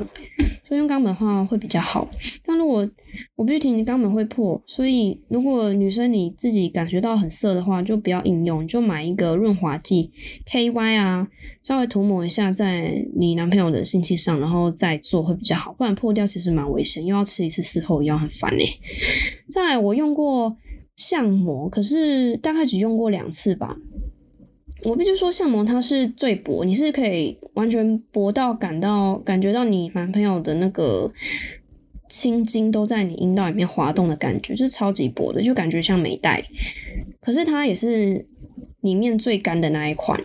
[0.68, 2.08] 所以用肛门的话会比较好。
[2.44, 2.88] 但如果
[3.34, 10.12] 我必须提醒，肛门会破，所以如果女生你自己感觉到很涩的话，就不要应用，就买一个润滑剂
[10.48, 11.26] KY 啊，
[11.64, 15.72] 稍微涂抹一下在你男朋友的性器上，然后再做会比较好。
[15.72, 18.64] 不然破掉其实蛮危险，又要吃一次事后药，很烦哎。
[19.50, 20.56] 再来，我用过
[20.94, 23.76] 相膜，可是大概只用过两次吧。
[24.86, 31.10] 我必须说，相膜它是最薄，你是可以完全薄到感到感觉到你男朋友的那个
[32.08, 36.40] 青筋都在你阴道里面滑动的感觉，就是超级薄的，就感觉像没带。
[37.20, 38.24] 可是它也是
[38.82, 40.20] 里面最干的那一款，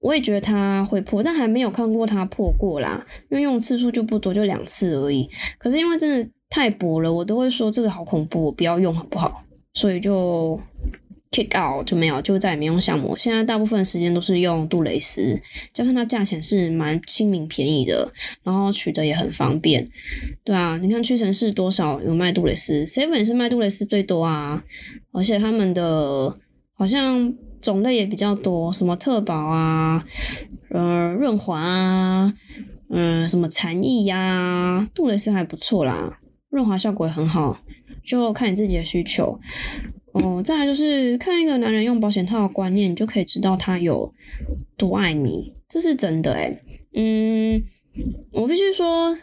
[0.00, 5.26] 我也觉得它会破，但还没有看过它破过啦，因为用次数就不多，就两次而已。
[5.56, 9.42] 可是因为真的太薄了，我都会说这个好恐怖，我不要用好不好？
[9.72, 10.60] 所以就。
[11.30, 13.16] Kick out 就没有，就再也没用相膜。
[13.18, 15.40] 现在大部分时间都是用杜蕾斯，
[15.72, 18.10] 加上它价钱是蛮亲民便宜的，
[18.42, 19.88] 然后取得也很方便。
[20.44, 24.62] 对啊，你看屈臣氏多少有卖杜蕾斯，seven 也是卖杜蕾斯最多啊，
[25.12, 26.34] 而且他们的
[26.72, 30.04] 好像种类也比较多，什么特宝啊，
[30.70, 32.32] 呃润滑啊，
[32.88, 37.60] 嗯什么禅意呀，杜蕾斯还不错啦，润滑效果也很好，
[38.04, 39.38] 就看你自己的需求。
[40.22, 44.12] 哦，再来就是看一个男人用保险套的观念，你就可以知道他有
[44.76, 46.62] 多爱你，这是真的诶
[46.94, 47.62] 嗯，
[48.32, 49.16] 我必须说，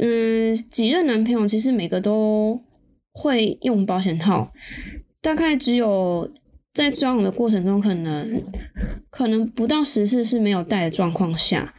[0.00, 2.60] 嗯，几任男朋友其实每个都
[3.12, 4.52] 会用保险套，
[5.20, 6.30] 大概只有
[6.72, 8.42] 在交往的过程中，可能
[9.10, 11.74] 可能不到十次是没有带的状况下，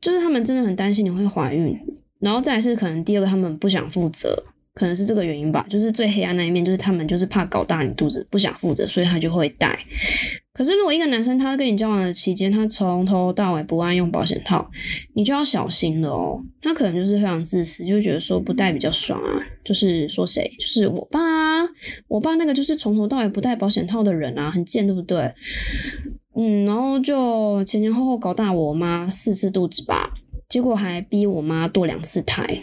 [0.00, 1.78] 就是他们真的很担心你会怀孕，
[2.18, 4.44] 然后再是可能第二个他们不想负责。
[4.80, 9.78] 可能是这个原因吧，就是最黑暗那一面，就是他们就是怕搞大你肚子，不想负责，所以他就会带。
[10.54, 14.70] 可是如果一个男生他跟你交往的期间，他从头到尾不爱用保险套，
[15.12, 16.42] 你就要小心了哦。
[16.62, 19.38] 他可能就是非常自私，就觉得说不带比较爽啊。
[19.62, 20.50] 就是说谁？
[20.58, 21.68] 就是我爸啊，
[22.08, 25.30] 我爸那个就是从头到尾不带保险套的人啊，很贱，对不对？
[26.34, 30.14] 嗯，然后就前前后后搞大我妈四次肚子吧，
[30.48, 32.62] 结果还逼我妈堕两次胎。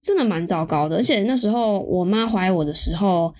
[0.00, 3.34] 真的蛮糟糕的，而且那时候我妈怀我的时候，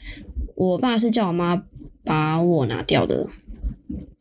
[0.54, 1.62] 我爸是叫我妈
[2.04, 3.26] 把我拿掉的。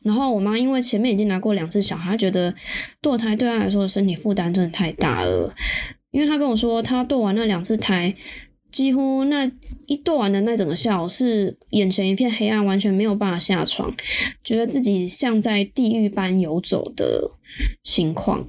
[0.00, 2.54] 然后我妈因为前面已经拿过两次小孩，觉得
[3.02, 5.52] 堕胎对她来说的身体负担真的太大了。
[6.10, 8.14] 因为她跟我说，她堕完那两次胎，
[8.70, 9.50] 几乎那
[9.86, 13.92] 一堕完的那整个下午是眼前一片黑暗，完全没有办法下床，
[14.42, 17.32] 觉得自己像在地狱般游走的
[17.82, 18.46] 情况。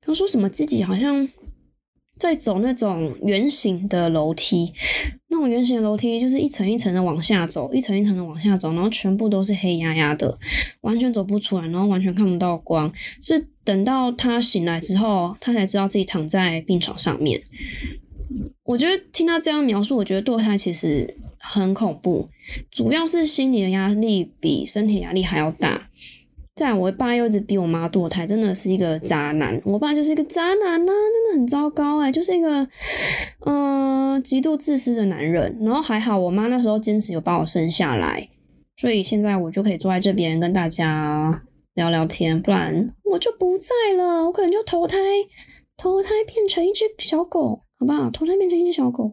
[0.00, 1.28] 她说什么自己好像。
[2.20, 4.70] 在走那种圆形的楼梯，
[5.28, 10.38] 那种圆形的楼梯就是一层一层的往下走，一层一层的往下走，然后全部都是黑压压的，
[10.82, 12.92] 完全走不出来，然后完全看不到光。
[13.22, 17.40] 是等到他醒来之后，他才知道自己躺在病床上面。
[18.64, 22.28] 我觉得听他这样描述，我觉得堕胎其实很恐怖，
[22.70, 25.88] 主要是心理的压力比身体压力还要大。
[26.60, 29.58] 在我爸又一直逼我妈堕胎，真的是一个渣男。
[29.64, 32.68] 我爸就是一个渣男呐，真的很糟糕哎，就是一个
[33.46, 35.56] 嗯极度自私的男人。
[35.62, 38.28] 然后还好我妈那时候坚持有把我生下来，
[38.76, 41.42] 所以现在我就可以坐在这边跟大家
[41.72, 42.38] 聊聊天。
[42.42, 44.98] 不然我就不在了，我可能就投胎，
[45.78, 48.10] 投胎变成一只小狗，好不好？
[48.10, 49.10] 投胎变成一只小狗。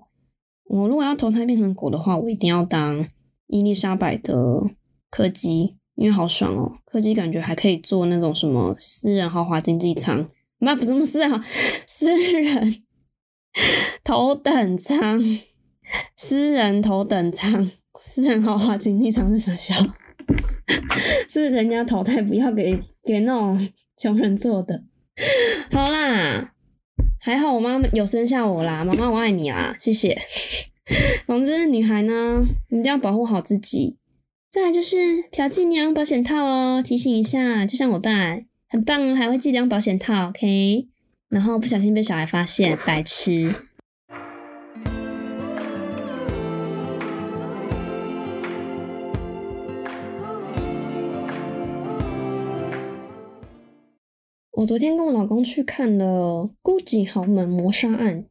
[0.65, 3.07] 我如果要投胎变成狗的话，我一定要当
[3.47, 4.35] 伊丽莎白的
[5.09, 5.76] 柯基。
[5.97, 10.29] 因为好爽哦，科技感觉还可以坐那种什么私人豪华经济舱，
[10.59, 11.43] 妈不是么私人，
[11.87, 12.83] 私人
[14.03, 15.19] 头等舱，
[16.15, 19.73] 私人头等舱，私人豪华经济舱是啥笑？
[21.27, 24.83] 是人家淘汰不要给给那种穷人坐的。
[25.71, 26.53] 好啦，
[27.19, 30.15] 还好我妈有生下我啦，妈妈我爱你啦，谢谢。
[31.25, 33.97] 总之，女孩呢，一定要保护好自己。
[34.57, 38.09] 再来就是嫖妓娘保险套哦，提醒一下，就像我爸，
[38.67, 40.87] 很棒，还会寄两保险套，OK。
[41.29, 43.53] 然后不小心被小孩发现，白痴。
[54.53, 56.05] 我昨天跟我老公去看了
[56.63, 58.23] 《孤寂豪门谋杀案》，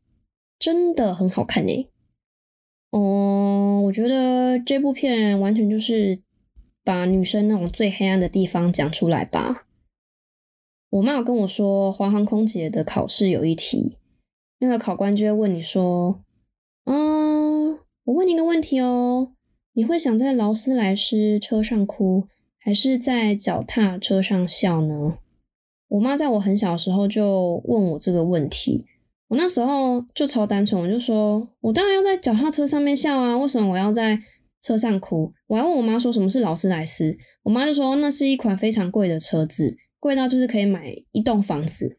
[0.59, 1.89] 真的很好看诶。
[2.99, 6.19] 哦，我觉得这部片完全就是
[6.83, 9.67] 把女生那种最黑暗的地方讲出来吧。
[10.89, 13.99] 我妈有跟我说，华航空姐的考试有一题，
[14.61, 16.23] 那个考官就会问你说
[16.87, 19.33] ：“嗯，我问你一个问题哦，
[19.75, 22.29] 你会想在劳斯莱斯车上哭，
[22.59, 25.19] 还是在脚踏车上笑呢？”
[25.89, 28.87] 我妈在我很小的时候就问我这个问题，
[29.29, 34.18] 我那时候就超单纯，我就说，我当然要在脚踏车上面笑啊，为什么我要在
[34.62, 35.33] 车上哭？
[35.49, 41.99] 我还问我妈说什么是劳斯莱斯，我妈就说那是一款非常贵的车子，贵到就是可以买一栋房子。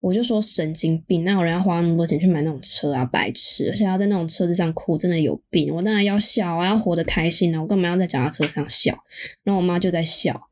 [0.00, 3.68] 我就说神经病，那有人要花那么多钱去买那种车啊，白痴！
[3.68, 5.74] 而且要在那种车子上哭，真的有病。
[5.74, 8.96] 我当然要笑啊，要活得开心啊，我干嘛要在脚踏车上笑？
[9.42, 10.50] 然后我妈就在笑，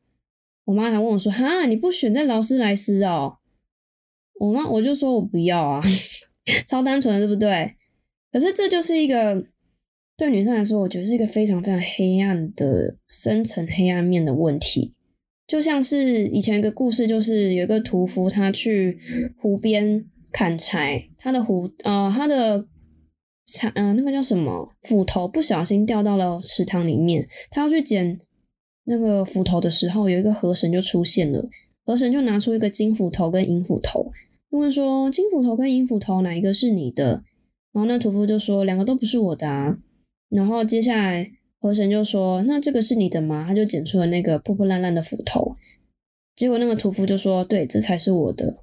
[0.65, 3.37] 我妈还问我说：“哈，你不选在劳斯莱斯哦？”
[4.39, 5.83] 我妈我就说我不要啊，
[6.69, 7.75] 超单纯的，对不对？
[8.33, 9.45] 可是这就是一个
[10.17, 14.95] 对女生来说，我觉得是一个非常非常黑暗的深层黑暗面的问题。
[15.47, 18.99] 就像是以前一个故事，就是有一个屠夫，他去
[19.39, 22.67] 湖边砍柴，他的湖呃他的
[23.47, 28.21] 柴呃那个叫什么斧头不小心掉到了池塘里面，他要去捡
[28.85, 31.49] 那个斧头的时候，有一个河神就出现了，
[31.85, 34.11] 河神就拿出一个金斧头跟银斧头，
[34.51, 37.25] 问说金斧头跟银斧头哪一个是你的？
[37.73, 39.79] 然后那屠夫就说两个都不是我的啊，
[40.29, 41.33] 然后接下来。
[41.59, 45.57] 河神就说：“那这个是你的吗？”他就捡出了那个破破烂烂的斧头。
[46.37, 48.59] 结果那个屠夫就说：“对，这才是我的。”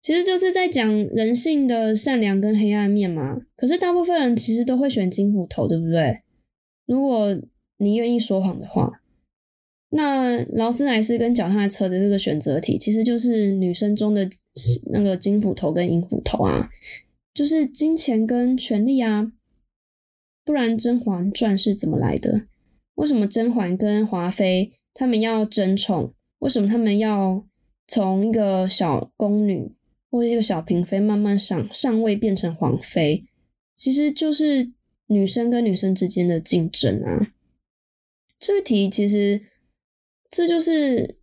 [0.00, 3.40] 其实就是在讲人性的善良跟黑暗面嘛。
[3.56, 6.20] 可是大部分人其实都会选金斧头，对不对？
[6.86, 7.36] 如果
[7.78, 9.00] 你愿意说谎的话，
[9.96, 14.28] 那劳斯莱斯跟脚踏车的这个选择题，其实就是女生中的
[14.90, 16.68] 那个金斧头跟银斧头啊，
[17.32, 19.32] 就是金钱跟权力啊。
[20.44, 22.42] 不然《甄嬛传》是怎么来的？
[22.94, 26.12] 为什么甄嬛跟华妃他们要争宠？
[26.38, 27.44] 为什么他们要
[27.88, 29.72] 从一个小宫女
[30.10, 33.24] 或者一个小嫔妃慢慢上上位变成皇妃？
[33.74, 34.70] 其实就是
[35.06, 37.32] 女生跟女生之间的竞争啊。
[38.38, 39.40] 这个题其实
[40.36, 41.16] 这就是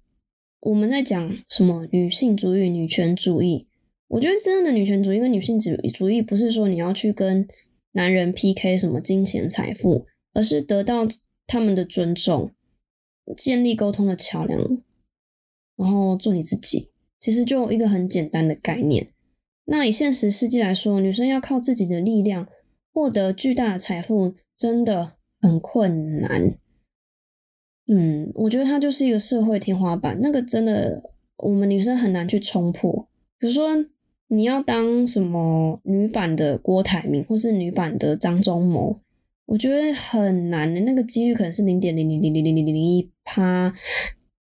[0.62, 3.68] 我们在讲什么女性主义、女权主义。
[4.08, 7.48] 我觉得真正的女权主义跟女性主主义不是说你要去跟。
[7.96, 11.08] 男人 PK 什么金钱财富，而是得到
[11.46, 12.50] 他们的尊重，
[13.38, 14.60] 建立沟通的桥梁，
[15.76, 16.90] 然后做你自己。
[17.20, 19.10] 其实就一个很简单的概念。
[19.66, 22.48] 那以现实世界来说，女生要靠自己的力量
[22.92, 26.58] 获得巨大的财富，真的很困难。
[27.88, 31.02] 嗯，我觉得它就是一个社会天花板，那个真的
[31.38, 33.08] 我们女生很难去冲破。
[33.38, 33.86] 比如说。
[34.30, 39.00] 你要当什么女版的郭台铭，或是女版的张忠谋，
[39.46, 43.72] 我觉得很难的，那个几率可能是零点零零零零零零零一趴，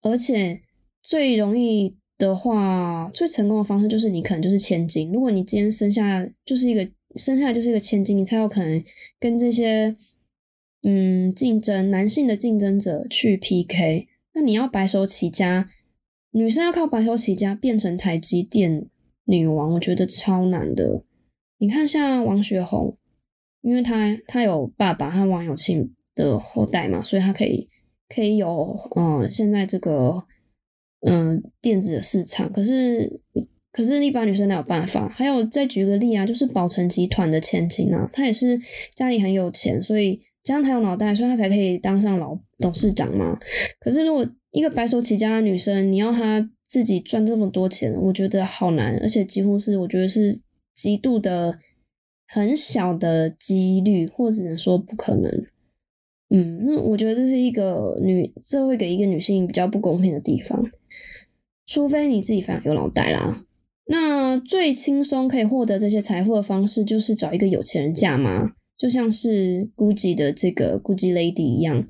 [0.02, 0.62] 而且
[1.04, 5.12] 最容易的话，最成功的方式就是你可能就是千金。
[5.12, 6.88] 如果你今天生下就是一个
[7.18, 8.82] 生下来就是一个千金，你才有可能
[9.20, 9.94] 跟这些
[10.84, 14.08] 嗯竞争男性的竞争者去 PK。
[14.34, 15.70] 那你要白手起家，
[16.32, 18.88] 女生要靠白手起家变成台积电。
[19.26, 21.04] 女王，我觉得超难的。
[21.60, 22.98] 你看，像王雪红，
[23.62, 27.70] 因为她她有爸爸和王永庆的后代嘛，所以她可以
[28.10, 30.26] 可以有嗯现在这个
[31.08, 32.52] 嗯电子的市场。
[32.52, 33.22] 可是
[33.72, 35.08] 可是，一般女生哪有办法？
[35.08, 38.60] 还有再举个例啊，就是宝成集团的千金啊，她也是
[38.96, 43.38] 家里很有钱，所以加上她有脑袋，所以他才可以当上老董事长嘛。
[43.80, 46.50] 可是如果一个白手起家的女生，你要她。
[46.72, 50.40] 自己赚这么多钱，我觉得好难，而且几乎是我觉得是
[50.74, 51.60] 极度的
[52.26, 55.30] 很小的几率，或者能说不可能。
[56.30, 60.66] 嗯，那我觉得这是一个女社会给一个女性比较不公平的地方，
[61.66, 63.44] 除非你自己非常有脑袋啦。
[63.88, 68.54] 那最轻松可以获得这些财富的方式，就是找一个有钱人嫁吗？
[68.82, 71.86] 就像是 Gucci 的这个 Gucci Lady 一样，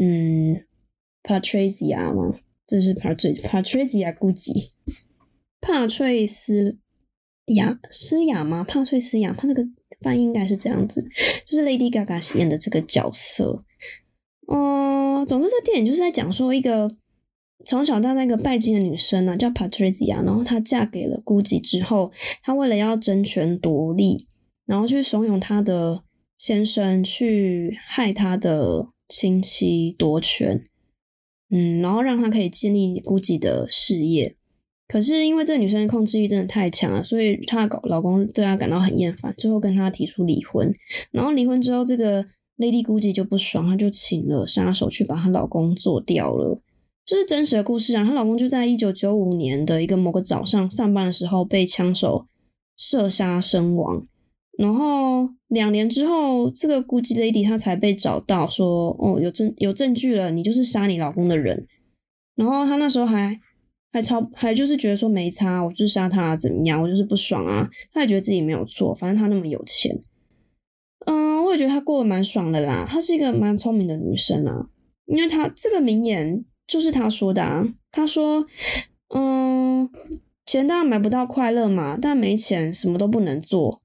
[0.00, 0.64] 嗯
[1.24, 2.38] ，Patricia 吗？
[2.64, 4.70] 这是帕翠帕翠斯雅估计，
[5.60, 6.78] 帕翠斯
[7.46, 8.62] 雅斯雅吗？
[8.62, 9.66] 帕翠斯雅，他那个
[10.00, 11.04] 翻译应该是这样子，
[11.44, 13.64] 就是 Lady Gaga 演的这个角色。
[14.46, 16.88] 哦，总之这电影就是在讲说一个
[17.64, 22.12] 从小到大一个拜金的女生呢，叫 Patricia，然后她嫁给了 Gucci 之后，
[22.44, 24.28] 她为了要争权夺利，
[24.66, 26.04] 然后去怂恿她的
[26.38, 30.64] 先生去害她的亲戚夺权。
[31.50, 34.36] 嗯，然后让她可以建立 GUCCI 的事业，
[34.86, 40.72] 可是因为这个女生的控制欲真的太强了，所以她的老公对她感到很厌烦，最后跟她提出离婚。
[41.10, 42.22] 然后离婚之后，这个
[42.58, 46.60] Lady GUCCI 就不爽，她就请了杀手去把她老公做掉了。
[47.06, 48.04] 这是真实的故事啊！
[48.04, 52.26] 她老公就在一九九五年的一个某个早上上班的时候被枪手
[52.76, 54.06] 射杀身亡。
[54.58, 61.64] 然后两年之后，这个 Gucci Lady 她才被找到，说哦有证有证据了，你就是杀你老公的人。
[62.34, 63.38] 然后她那时候还
[63.92, 67.68] 还超还就是觉得说没差，我就是杀他怎么样，我就是不爽啊。
[67.92, 69.96] 他也觉得自己没有错，反正他那么有钱，
[71.06, 72.84] 嗯，我也觉得他过得蛮爽的啦。
[72.84, 74.66] 她是一个蛮聪明的女生啊，
[75.06, 77.64] 因为她这个名言就是她说的啊。
[77.92, 78.44] 她说，
[79.14, 79.88] 嗯，
[80.44, 83.80] 钱当然买不到快乐嘛，但没钱什么都不能做。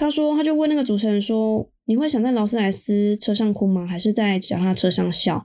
[0.00, 3.84] 他说，他就问那个主持人说：“你会想在劳斯莱斯车上哭吗？
[3.84, 5.44] 还是在脚踏车上笑？”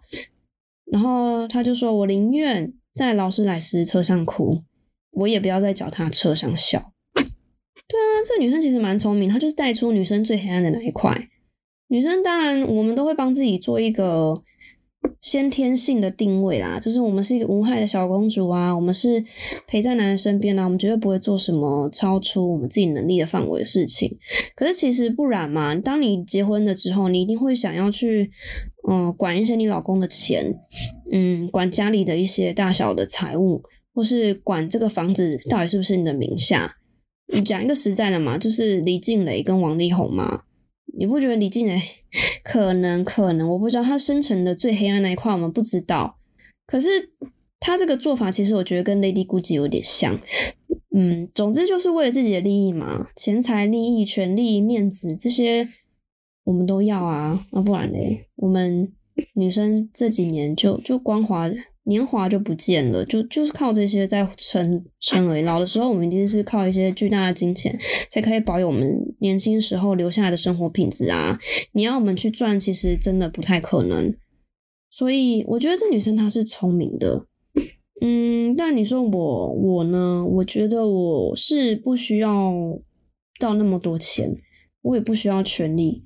[0.86, 4.62] 然后他就说：“我宁愿在劳斯莱斯车上哭，
[5.10, 6.92] 我也不要在脚踏车上笑。”
[7.88, 11.30] 对啊，这个女生其实蛮聪明，她就是带出女生最黑暗的那一块。
[11.88, 14.44] 女生当然，我们都会帮自己做一个。
[15.22, 19.24] 先天性的定位啦，就是我们是一个无害的小公主啊，我们是
[19.68, 24.18] 陪在男人身边啊，我们绝对不会做什么超出我们自己能力的范围的事情。
[24.56, 28.30] 可是其实不然嘛，当你结婚了之后，你一定会想要去，
[28.90, 30.54] 嗯，管一些你老公的钱，
[31.12, 33.62] 嗯，管家里的一些大小的财务，
[33.94, 36.76] 或是管这个房子到底是不是你的名下。
[37.34, 40.42] 你讲一个实在的嘛，就是李静蕾跟王力宏嘛。
[40.98, 41.82] 你不觉得李静蕾
[42.44, 46.18] 可能可能我不知道他生成的最黑暗那一块我们不知道，
[46.68, 47.12] 可是
[47.60, 50.20] 他这个做法其实我觉得跟 Lady 估计有点像，
[50.96, 55.70] 嗯，总之就是为了自己的利益嘛，钱财、利益、权利、面子这些
[56.44, 58.92] 我们都要啊，那不然嘞，我们
[59.34, 61.50] 女生这几年就就光滑。
[61.86, 65.42] 年华就不见了，就就是靠这些在撑撑而已。
[65.42, 67.78] 老的时候，我们一定是靠一些巨大的金钱，
[68.10, 71.38] 才可以保有我们年轻时候留下来的生活品质啊！
[71.74, 74.14] 你要我们去赚，其实真的不太可能。
[74.90, 77.26] 所以，我觉得这女生她是聪明的，
[78.00, 80.24] 嗯，但你说我我呢？
[80.24, 82.54] 我觉得我是不需要
[83.40, 84.34] 到那么多钱，
[84.84, 86.06] 我也不需要权利。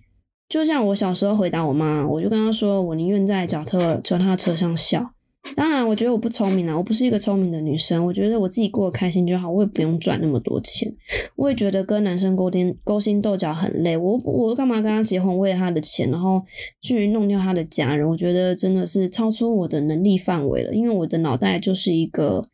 [0.49, 5.11] 就像我小时候回答我妈，我就跟她说，我宁愿在脚踏脚踏车上笑。
[5.55, 8.05] 当然，我觉得我不聪明啊，我不是一个聪明的女生。
[8.05, 10.91] 我觉得我自己过得开心就好，我也不用赚那么多钱。
[11.35, 13.97] 我也觉得跟男生勾心勾心斗角很累。
[13.97, 16.43] 我我干嘛跟他结婚，为了他的钱，然后
[16.81, 18.07] 去弄掉他的家人？
[18.07, 20.73] 我觉得真的是超出我的能力范围了。
[20.73, 22.47] 因为我的脑袋就是一个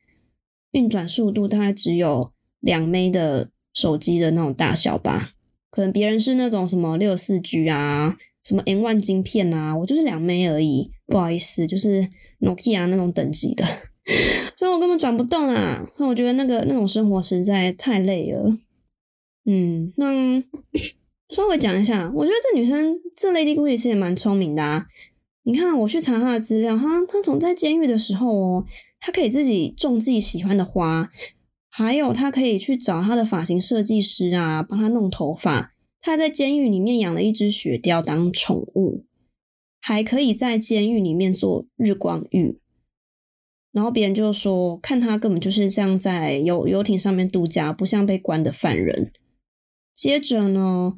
[0.71, 2.31] 运转速度大概只有
[2.61, 5.31] 两枚的手机的那种大小吧。
[5.69, 8.15] 可能别人是那种什么六四 G 啊，
[8.45, 10.91] 什么 N 万晶片啊，我就是两枚而已。
[11.07, 12.09] 不好意思，就是。
[12.43, 13.63] Nokia 那种等级的，
[14.57, 15.81] 所以我根本转不动啊！
[15.95, 18.57] 所以我觉得那个那种生活实在太累了。
[19.45, 20.43] 嗯，那
[21.29, 24.85] 稍微讲一下，我觉得这女生这 Lady Gu 其实也蛮聪明的啊。
[25.43, 28.65] 你看，我去查她的资料，她她从在监狱的时候哦，
[28.99, 31.09] 她可以自己种自己喜欢的花，
[31.69, 35.71] 还有她可以去找她的发型设计师啊，帮她弄头发。
[36.01, 39.05] 她在监狱里面养了一只雪貂当宠物。
[39.85, 42.57] 还可以在监狱里面做日光浴，
[43.73, 49.11] 然后别人就说看他根本就是像在游游艇上面度假，不像被关的犯人。
[49.93, 50.93] 接着呢，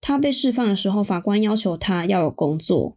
[0.00, 2.96] 他被释放的时候，法官要求他要有工作，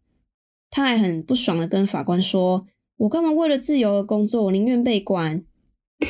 [0.69, 2.65] 他还很不爽的跟法官说
[2.95, 4.45] ：“我干嘛为了自由而工作？
[4.45, 5.43] 我宁愿被关。”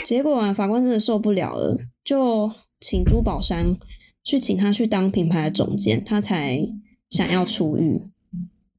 [0.05, 3.75] 结果啊，法官真的受不了了，就请珠宝商
[4.23, 6.59] 去请他去当品牌的总监，他才
[7.09, 7.99] 想要出狱。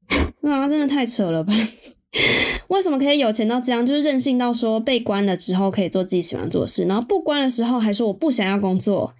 [0.42, 1.52] 啊，真的太扯了吧！
[2.68, 3.84] 为什么可以有钱到这样？
[3.84, 9.14] 就是任性到说被关了之后可以做自己喜欢做的事，然后不关的时候还说我不想要工作，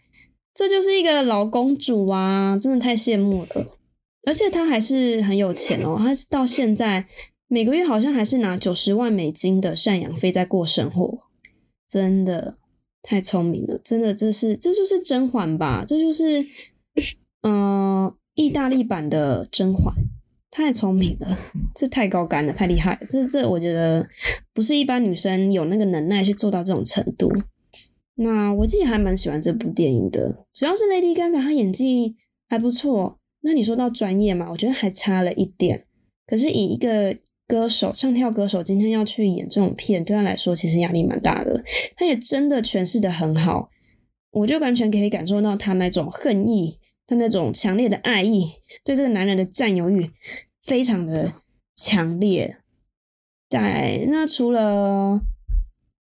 [0.55, 2.57] 这就是一个老公主啊！
[2.61, 3.67] 真的太羡慕了。
[4.27, 7.07] 而且他还是很有钱哦，他到现在
[7.49, 11.19] 每个月好像还是拿九十万美金的赡养费在过生活，
[11.89, 12.57] 真的
[13.03, 13.79] 太聪明了！
[13.85, 15.85] 真的，这是这就是甄嬛吧？
[15.87, 16.45] 这就是
[17.43, 19.95] 嗯，意大利版的甄嬛。
[20.57, 21.39] 太聪明了，
[21.75, 23.07] 这太高干了，太厉害了。
[23.11, 24.09] 这这，我觉得
[24.55, 27.31] 不是一般女生有那个能耐去做到这种程度。
[28.15, 32.17] 那我自己还蛮喜欢这部电影的，主要是 Lady Gaga 她演技
[32.49, 33.19] 还不错。
[33.43, 35.85] 那你说到专业嘛，我觉得还差了一点。
[36.27, 37.15] 可是以一个
[37.47, 41.63] 歌手、唱跳歌手今天要去演这种片，对他来说其实压力蛮大的。
[41.97, 43.69] 他也真的诠释的很好，
[44.31, 48.55] 我就完全可以感受到他那种恨意，他那种强烈的爱意，
[48.85, 50.11] 对这个男人的占有欲。
[50.63, 51.33] 非常的
[51.77, 52.57] 强烈，
[53.49, 55.21] 在那除了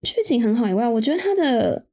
[0.03, 1.87] 剧情很好以外，我觉得他的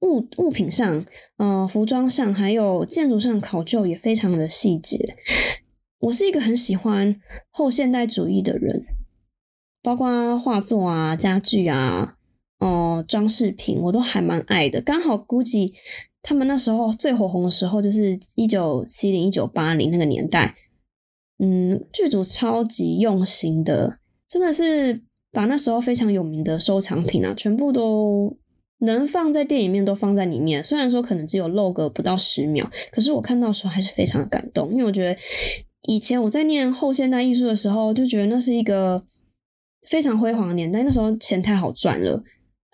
[0.00, 1.06] 物物品上，
[1.36, 5.14] 呃，服装上还有建筑上考究也非常的细节。
[6.00, 8.84] 我是一个很喜欢后现代主义的人，
[9.80, 12.16] 包括画作啊、家具啊、
[12.58, 14.80] 哦装饰品，我都还蛮爱的。
[14.80, 15.74] 刚好估计
[16.28, 20.54] 他们那时候最火红的时候，就是一九七零、一九八零那个年代。
[21.38, 23.98] 嗯，剧组超级用心的，
[24.28, 25.00] 真的是
[25.32, 28.36] 把那时候非常有名的收藏品啊，全部都
[28.80, 30.62] 能放在电影面都放在里面。
[30.62, 35.18] 虽然说可能只有露个不到十秒，可是我看到时候还是非常的感动，因为我觉得
[35.84, 39.02] 以前我在念后现代艺术的时候，就觉得那是一个
[39.88, 42.22] 非常辉煌的年代，那时候钱太好赚了。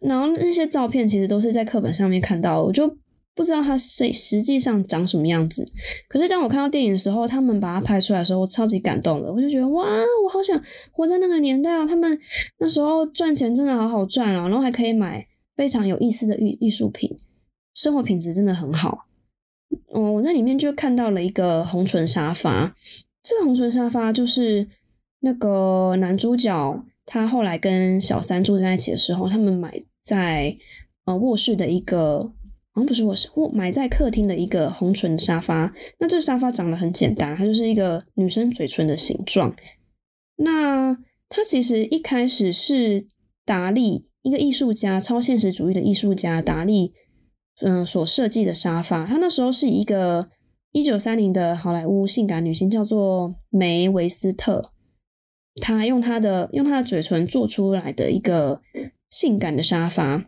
[0.01, 2.99] 然后那些照片其实都是在课本上面看到，我就
[3.35, 5.67] 不知道它实实际上长什么样子。
[6.09, 9.33] 可是当我看到电影的时候，他们把它拍出来的时候，我超级感动的。
[9.33, 9.85] 我就觉得哇，
[10.25, 10.63] 我好想
[10.93, 11.87] 活在那个年代啊！
[11.87, 12.19] 他们
[12.59, 15.27] 那时候赚钱真的好好赚啊，然后还可以买
[15.57, 17.19] 非常有意思的艺艺术品，
[17.75, 19.07] 生活品质真的很好。
[19.89, 22.75] 哦，我在里面就看到了一个红唇沙发，
[23.23, 24.69] 这个红唇沙发就是
[25.21, 29.83] 那个男主角他后来跟小三住在一起的时候，他们买。
[30.05, 30.55] 在
[31.07, 32.31] 呃卧室的一个，
[32.75, 35.73] 好像不是卧室，我埋在客厅的一个红唇沙发。
[36.01, 39.55] 那这沙发长得很简单，它就是一个女生嘴唇的形状。
[40.37, 40.93] 那
[41.29, 43.07] 它其实一开始是
[43.45, 46.93] 达利，一个艺术家，超现实主义的艺术家达利，
[47.63, 49.07] 嗯，所设计的沙发。
[49.07, 50.29] 他那时候是一个
[50.73, 54.73] 一九三零的好莱坞性感女星，叫做梅维斯特，
[55.61, 58.61] 她用她的用她的嘴唇做出来的一个。
[59.11, 60.25] 性感的沙发，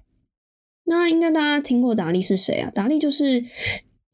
[0.86, 2.70] 那应该大家听过达利是谁啊？
[2.70, 3.44] 达利就是，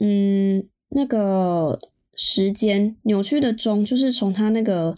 [0.00, 1.78] 嗯，那个
[2.14, 4.94] 时间扭曲的钟，就是从他那个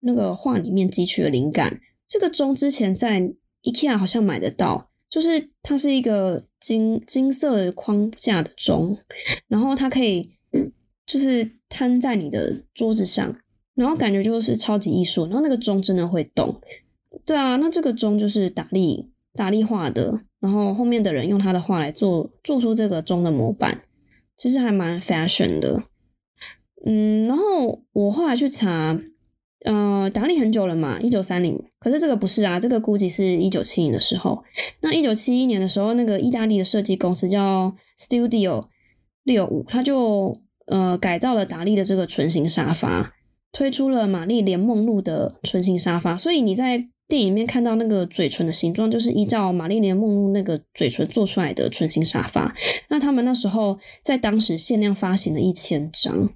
[0.00, 1.80] 那个画里面汲取的灵感。
[2.06, 3.20] 这个钟之前在
[3.64, 8.96] IKEA 好像买得到，就是它是一个金金色框架的钟，
[9.48, 10.30] 然后它可以
[11.04, 13.36] 就是摊在你的桌子上，
[13.74, 15.24] 然后感觉就是超级艺术。
[15.26, 16.60] 然后那个钟真的会动。
[17.26, 23.82] 对啊，那这个钟就是达利达利画的，然后后面的人用他的画来做做出这个钟的模板，
[24.36, 25.84] 其实还蛮 fashion 的。
[26.84, 28.98] 嗯，然后我后来去查，
[29.64, 34.42] 呃，达利很久了嘛，一九三零，可是这个不是啊，这个估计是一九七零的时候。
[34.80, 38.66] 那一九七一年的时候，那个意大利的设计公司叫 Studio
[39.22, 40.36] 六五，他就
[40.66, 43.14] 呃改造了达利的这个唇形沙发，
[43.52, 52.54] 推出了玛丽莲梦露的唇形沙发，所以你在电影里面看到那个嘴唇的形状，就是依照玛丽莲梦露那个嘴唇做出来的唇形沙发。
[52.90, 56.28] 那他们那时候在当时限量发行了一千张。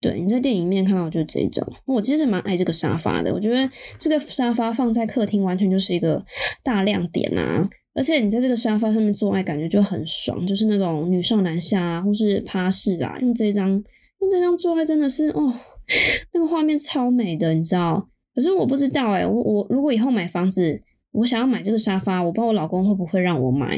[0.00, 1.66] 对你在电影里面看到就是这一张。
[1.84, 3.68] 我其实蛮爱这个沙发的，我觉得
[3.98, 6.24] 这个沙发放在客厅完全就是一个
[6.62, 7.68] 大亮点啊！
[7.94, 15.52] 而且你在这个沙发上面做爱，感觉就很爽，就是那种女上男下啊，或是趴式啊，用这张用这张做爱真的是哦，
[16.32, 18.08] 那个画面超美的，你知道。
[18.38, 20.80] 可是我不知道哎，我我如果以后买房子，
[21.10, 23.76] 我想要买这个沙发，我不知道我老公会不会让我买，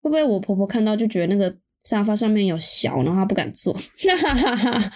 [0.00, 3.74] 会不会我婆婆看到就觉得那个沙发上面有小，然后她不敢坐。
[3.74, 4.92] 哈哈哈！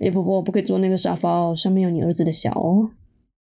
[0.00, 2.90] 哎，婆婆，我不可以坐那个沙发哦，上面有你儿子的小哦，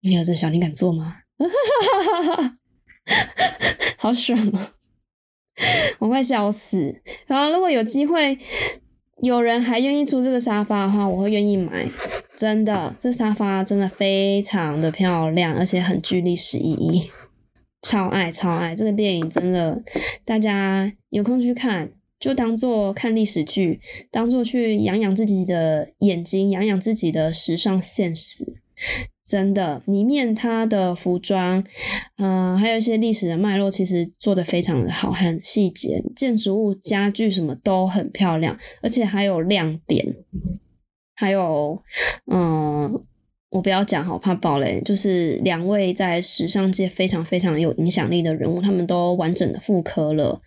[0.02, 1.16] 你儿子小，你敢坐吗？
[3.98, 4.74] 好爽啊！
[5.98, 7.02] 我快笑死。
[7.26, 8.38] 然后如果有机会。
[9.22, 11.88] 有人还愿意出这个沙发的话，我会愿意买。
[12.36, 17.12] 真的，这沙发真的非常的漂亮，而且很具历史意义，
[17.84, 19.30] 超爱超爱这个电影。
[19.30, 19.80] 真的，
[20.26, 28.56] 大家有空去看，就当做看历史剧，当做去养养自己的眼睛，养养自己的时尚现实。
[29.32, 31.64] 真的，里面它的服装，
[32.18, 40.06] 嗯，还有一些历史的脉络，其实做的非常的好，很细节，建筑物、家具什么都很漂亮，而且还有亮点。
[41.16, 41.82] 还有，
[42.30, 42.92] 嗯，
[43.52, 50.42] 我不要讲好怕爆雷，就是两位在时尚界非常非常有影响力的人物，他们都完整的复刻了，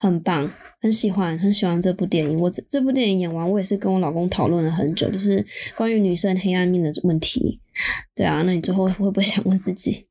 [0.00, 0.50] 很棒。
[0.82, 5.42] 很喜欢很喜欢这部电影，我这这部电影演完，我也是跟我老公讨论了很久，就是
[5.74, 7.58] 关于女生黑暗面的问题。
[8.14, 10.06] 对啊，那你最后会不会想问自己，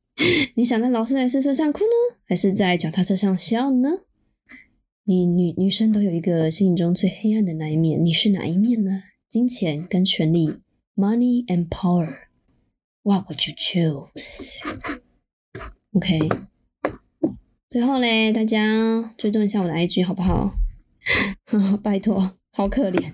[0.56, 3.90] 你想在劳斯莱斯车上哭呢，还是在脚踏车上笑呢？
[5.06, 9.04] 你女女生都有一个心中最黑暗的那一面，你是哪一面呢？
[9.30, 10.60] 金钱跟权力
[10.96, 13.56] ，money and power，what would you
[15.94, 16.30] choose？OK。
[17.68, 20.54] 最后嘞，大家追踪一下我的 IG 好不好？
[21.82, 23.12] 拜托，好可怜，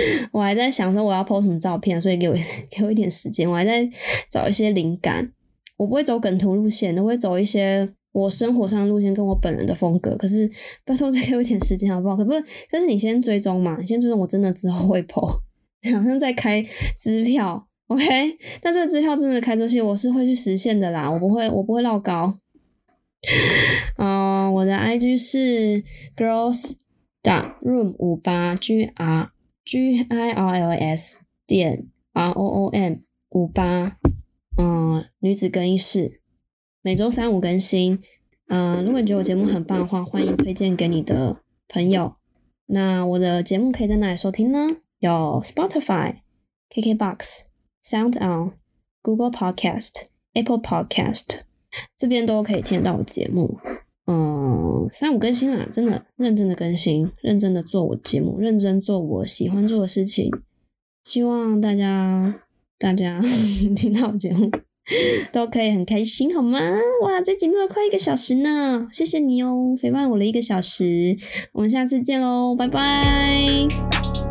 [0.32, 2.34] 我还在想说我要 po 什么照片，所以给我
[2.70, 3.88] 给我一点时间，我还在
[4.30, 5.32] 找一些灵感。
[5.76, 10.16] 我不会走梗图路线，我会走一些我生活上的路线，跟我本人的风格。
[10.16, 10.48] 可是
[10.84, 12.16] 拜托再给我一点时间好不好？
[12.16, 12.30] 可不，
[12.70, 15.26] 但是你先追踪嘛，你先追踪，我真的之后会 po，
[15.92, 16.64] 好像在开
[16.96, 18.04] 支票，OK？
[18.62, 22.38] 但这个支票真的开出去，我是会去实现的啦，我不会，我不会绕高。
[23.98, 25.82] 嗯，我的 IG 是
[26.16, 26.74] girls
[27.20, 29.30] 的 room 五八 G R
[29.64, 32.96] G I R L S 点 R O O M
[33.30, 33.96] 五八，
[34.58, 36.20] 嗯，女子更衣室。
[36.82, 38.02] 每周三五更新。
[38.48, 42.16] 嗯，如果你觉得我节目很棒的话，欢迎推荐给你的朋友。
[42.66, 44.66] 那我的节目可以在哪里收听呢？
[44.98, 46.16] 有 Spotify、
[46.70, 47.44] KKBox、
[47.82, 48.52] Sound On、
[49.00, 50.04] Google Podcast、
[50.34, 51.40] Apple Podcast，
[51.96, 53.58] 这边都可以听到我节目。
[54.06, 60.30] 嗯，三五更新啦，真的认真的更新，认真的做我节目，认真做我喜欢做的事情。
[61.02, 62.40] 希望大家
[62.78, 63.20] 大家
[63.74, 64.50] 听到节目
[65.32, 66.58] 都可以很开心，好吗？
[67.02, 71.16] 哇，这节目要快一个小时呢，谢谢你哦，陪伴我了一个小时。
[71.52, 74.23] 我们下次见喽，拜拜。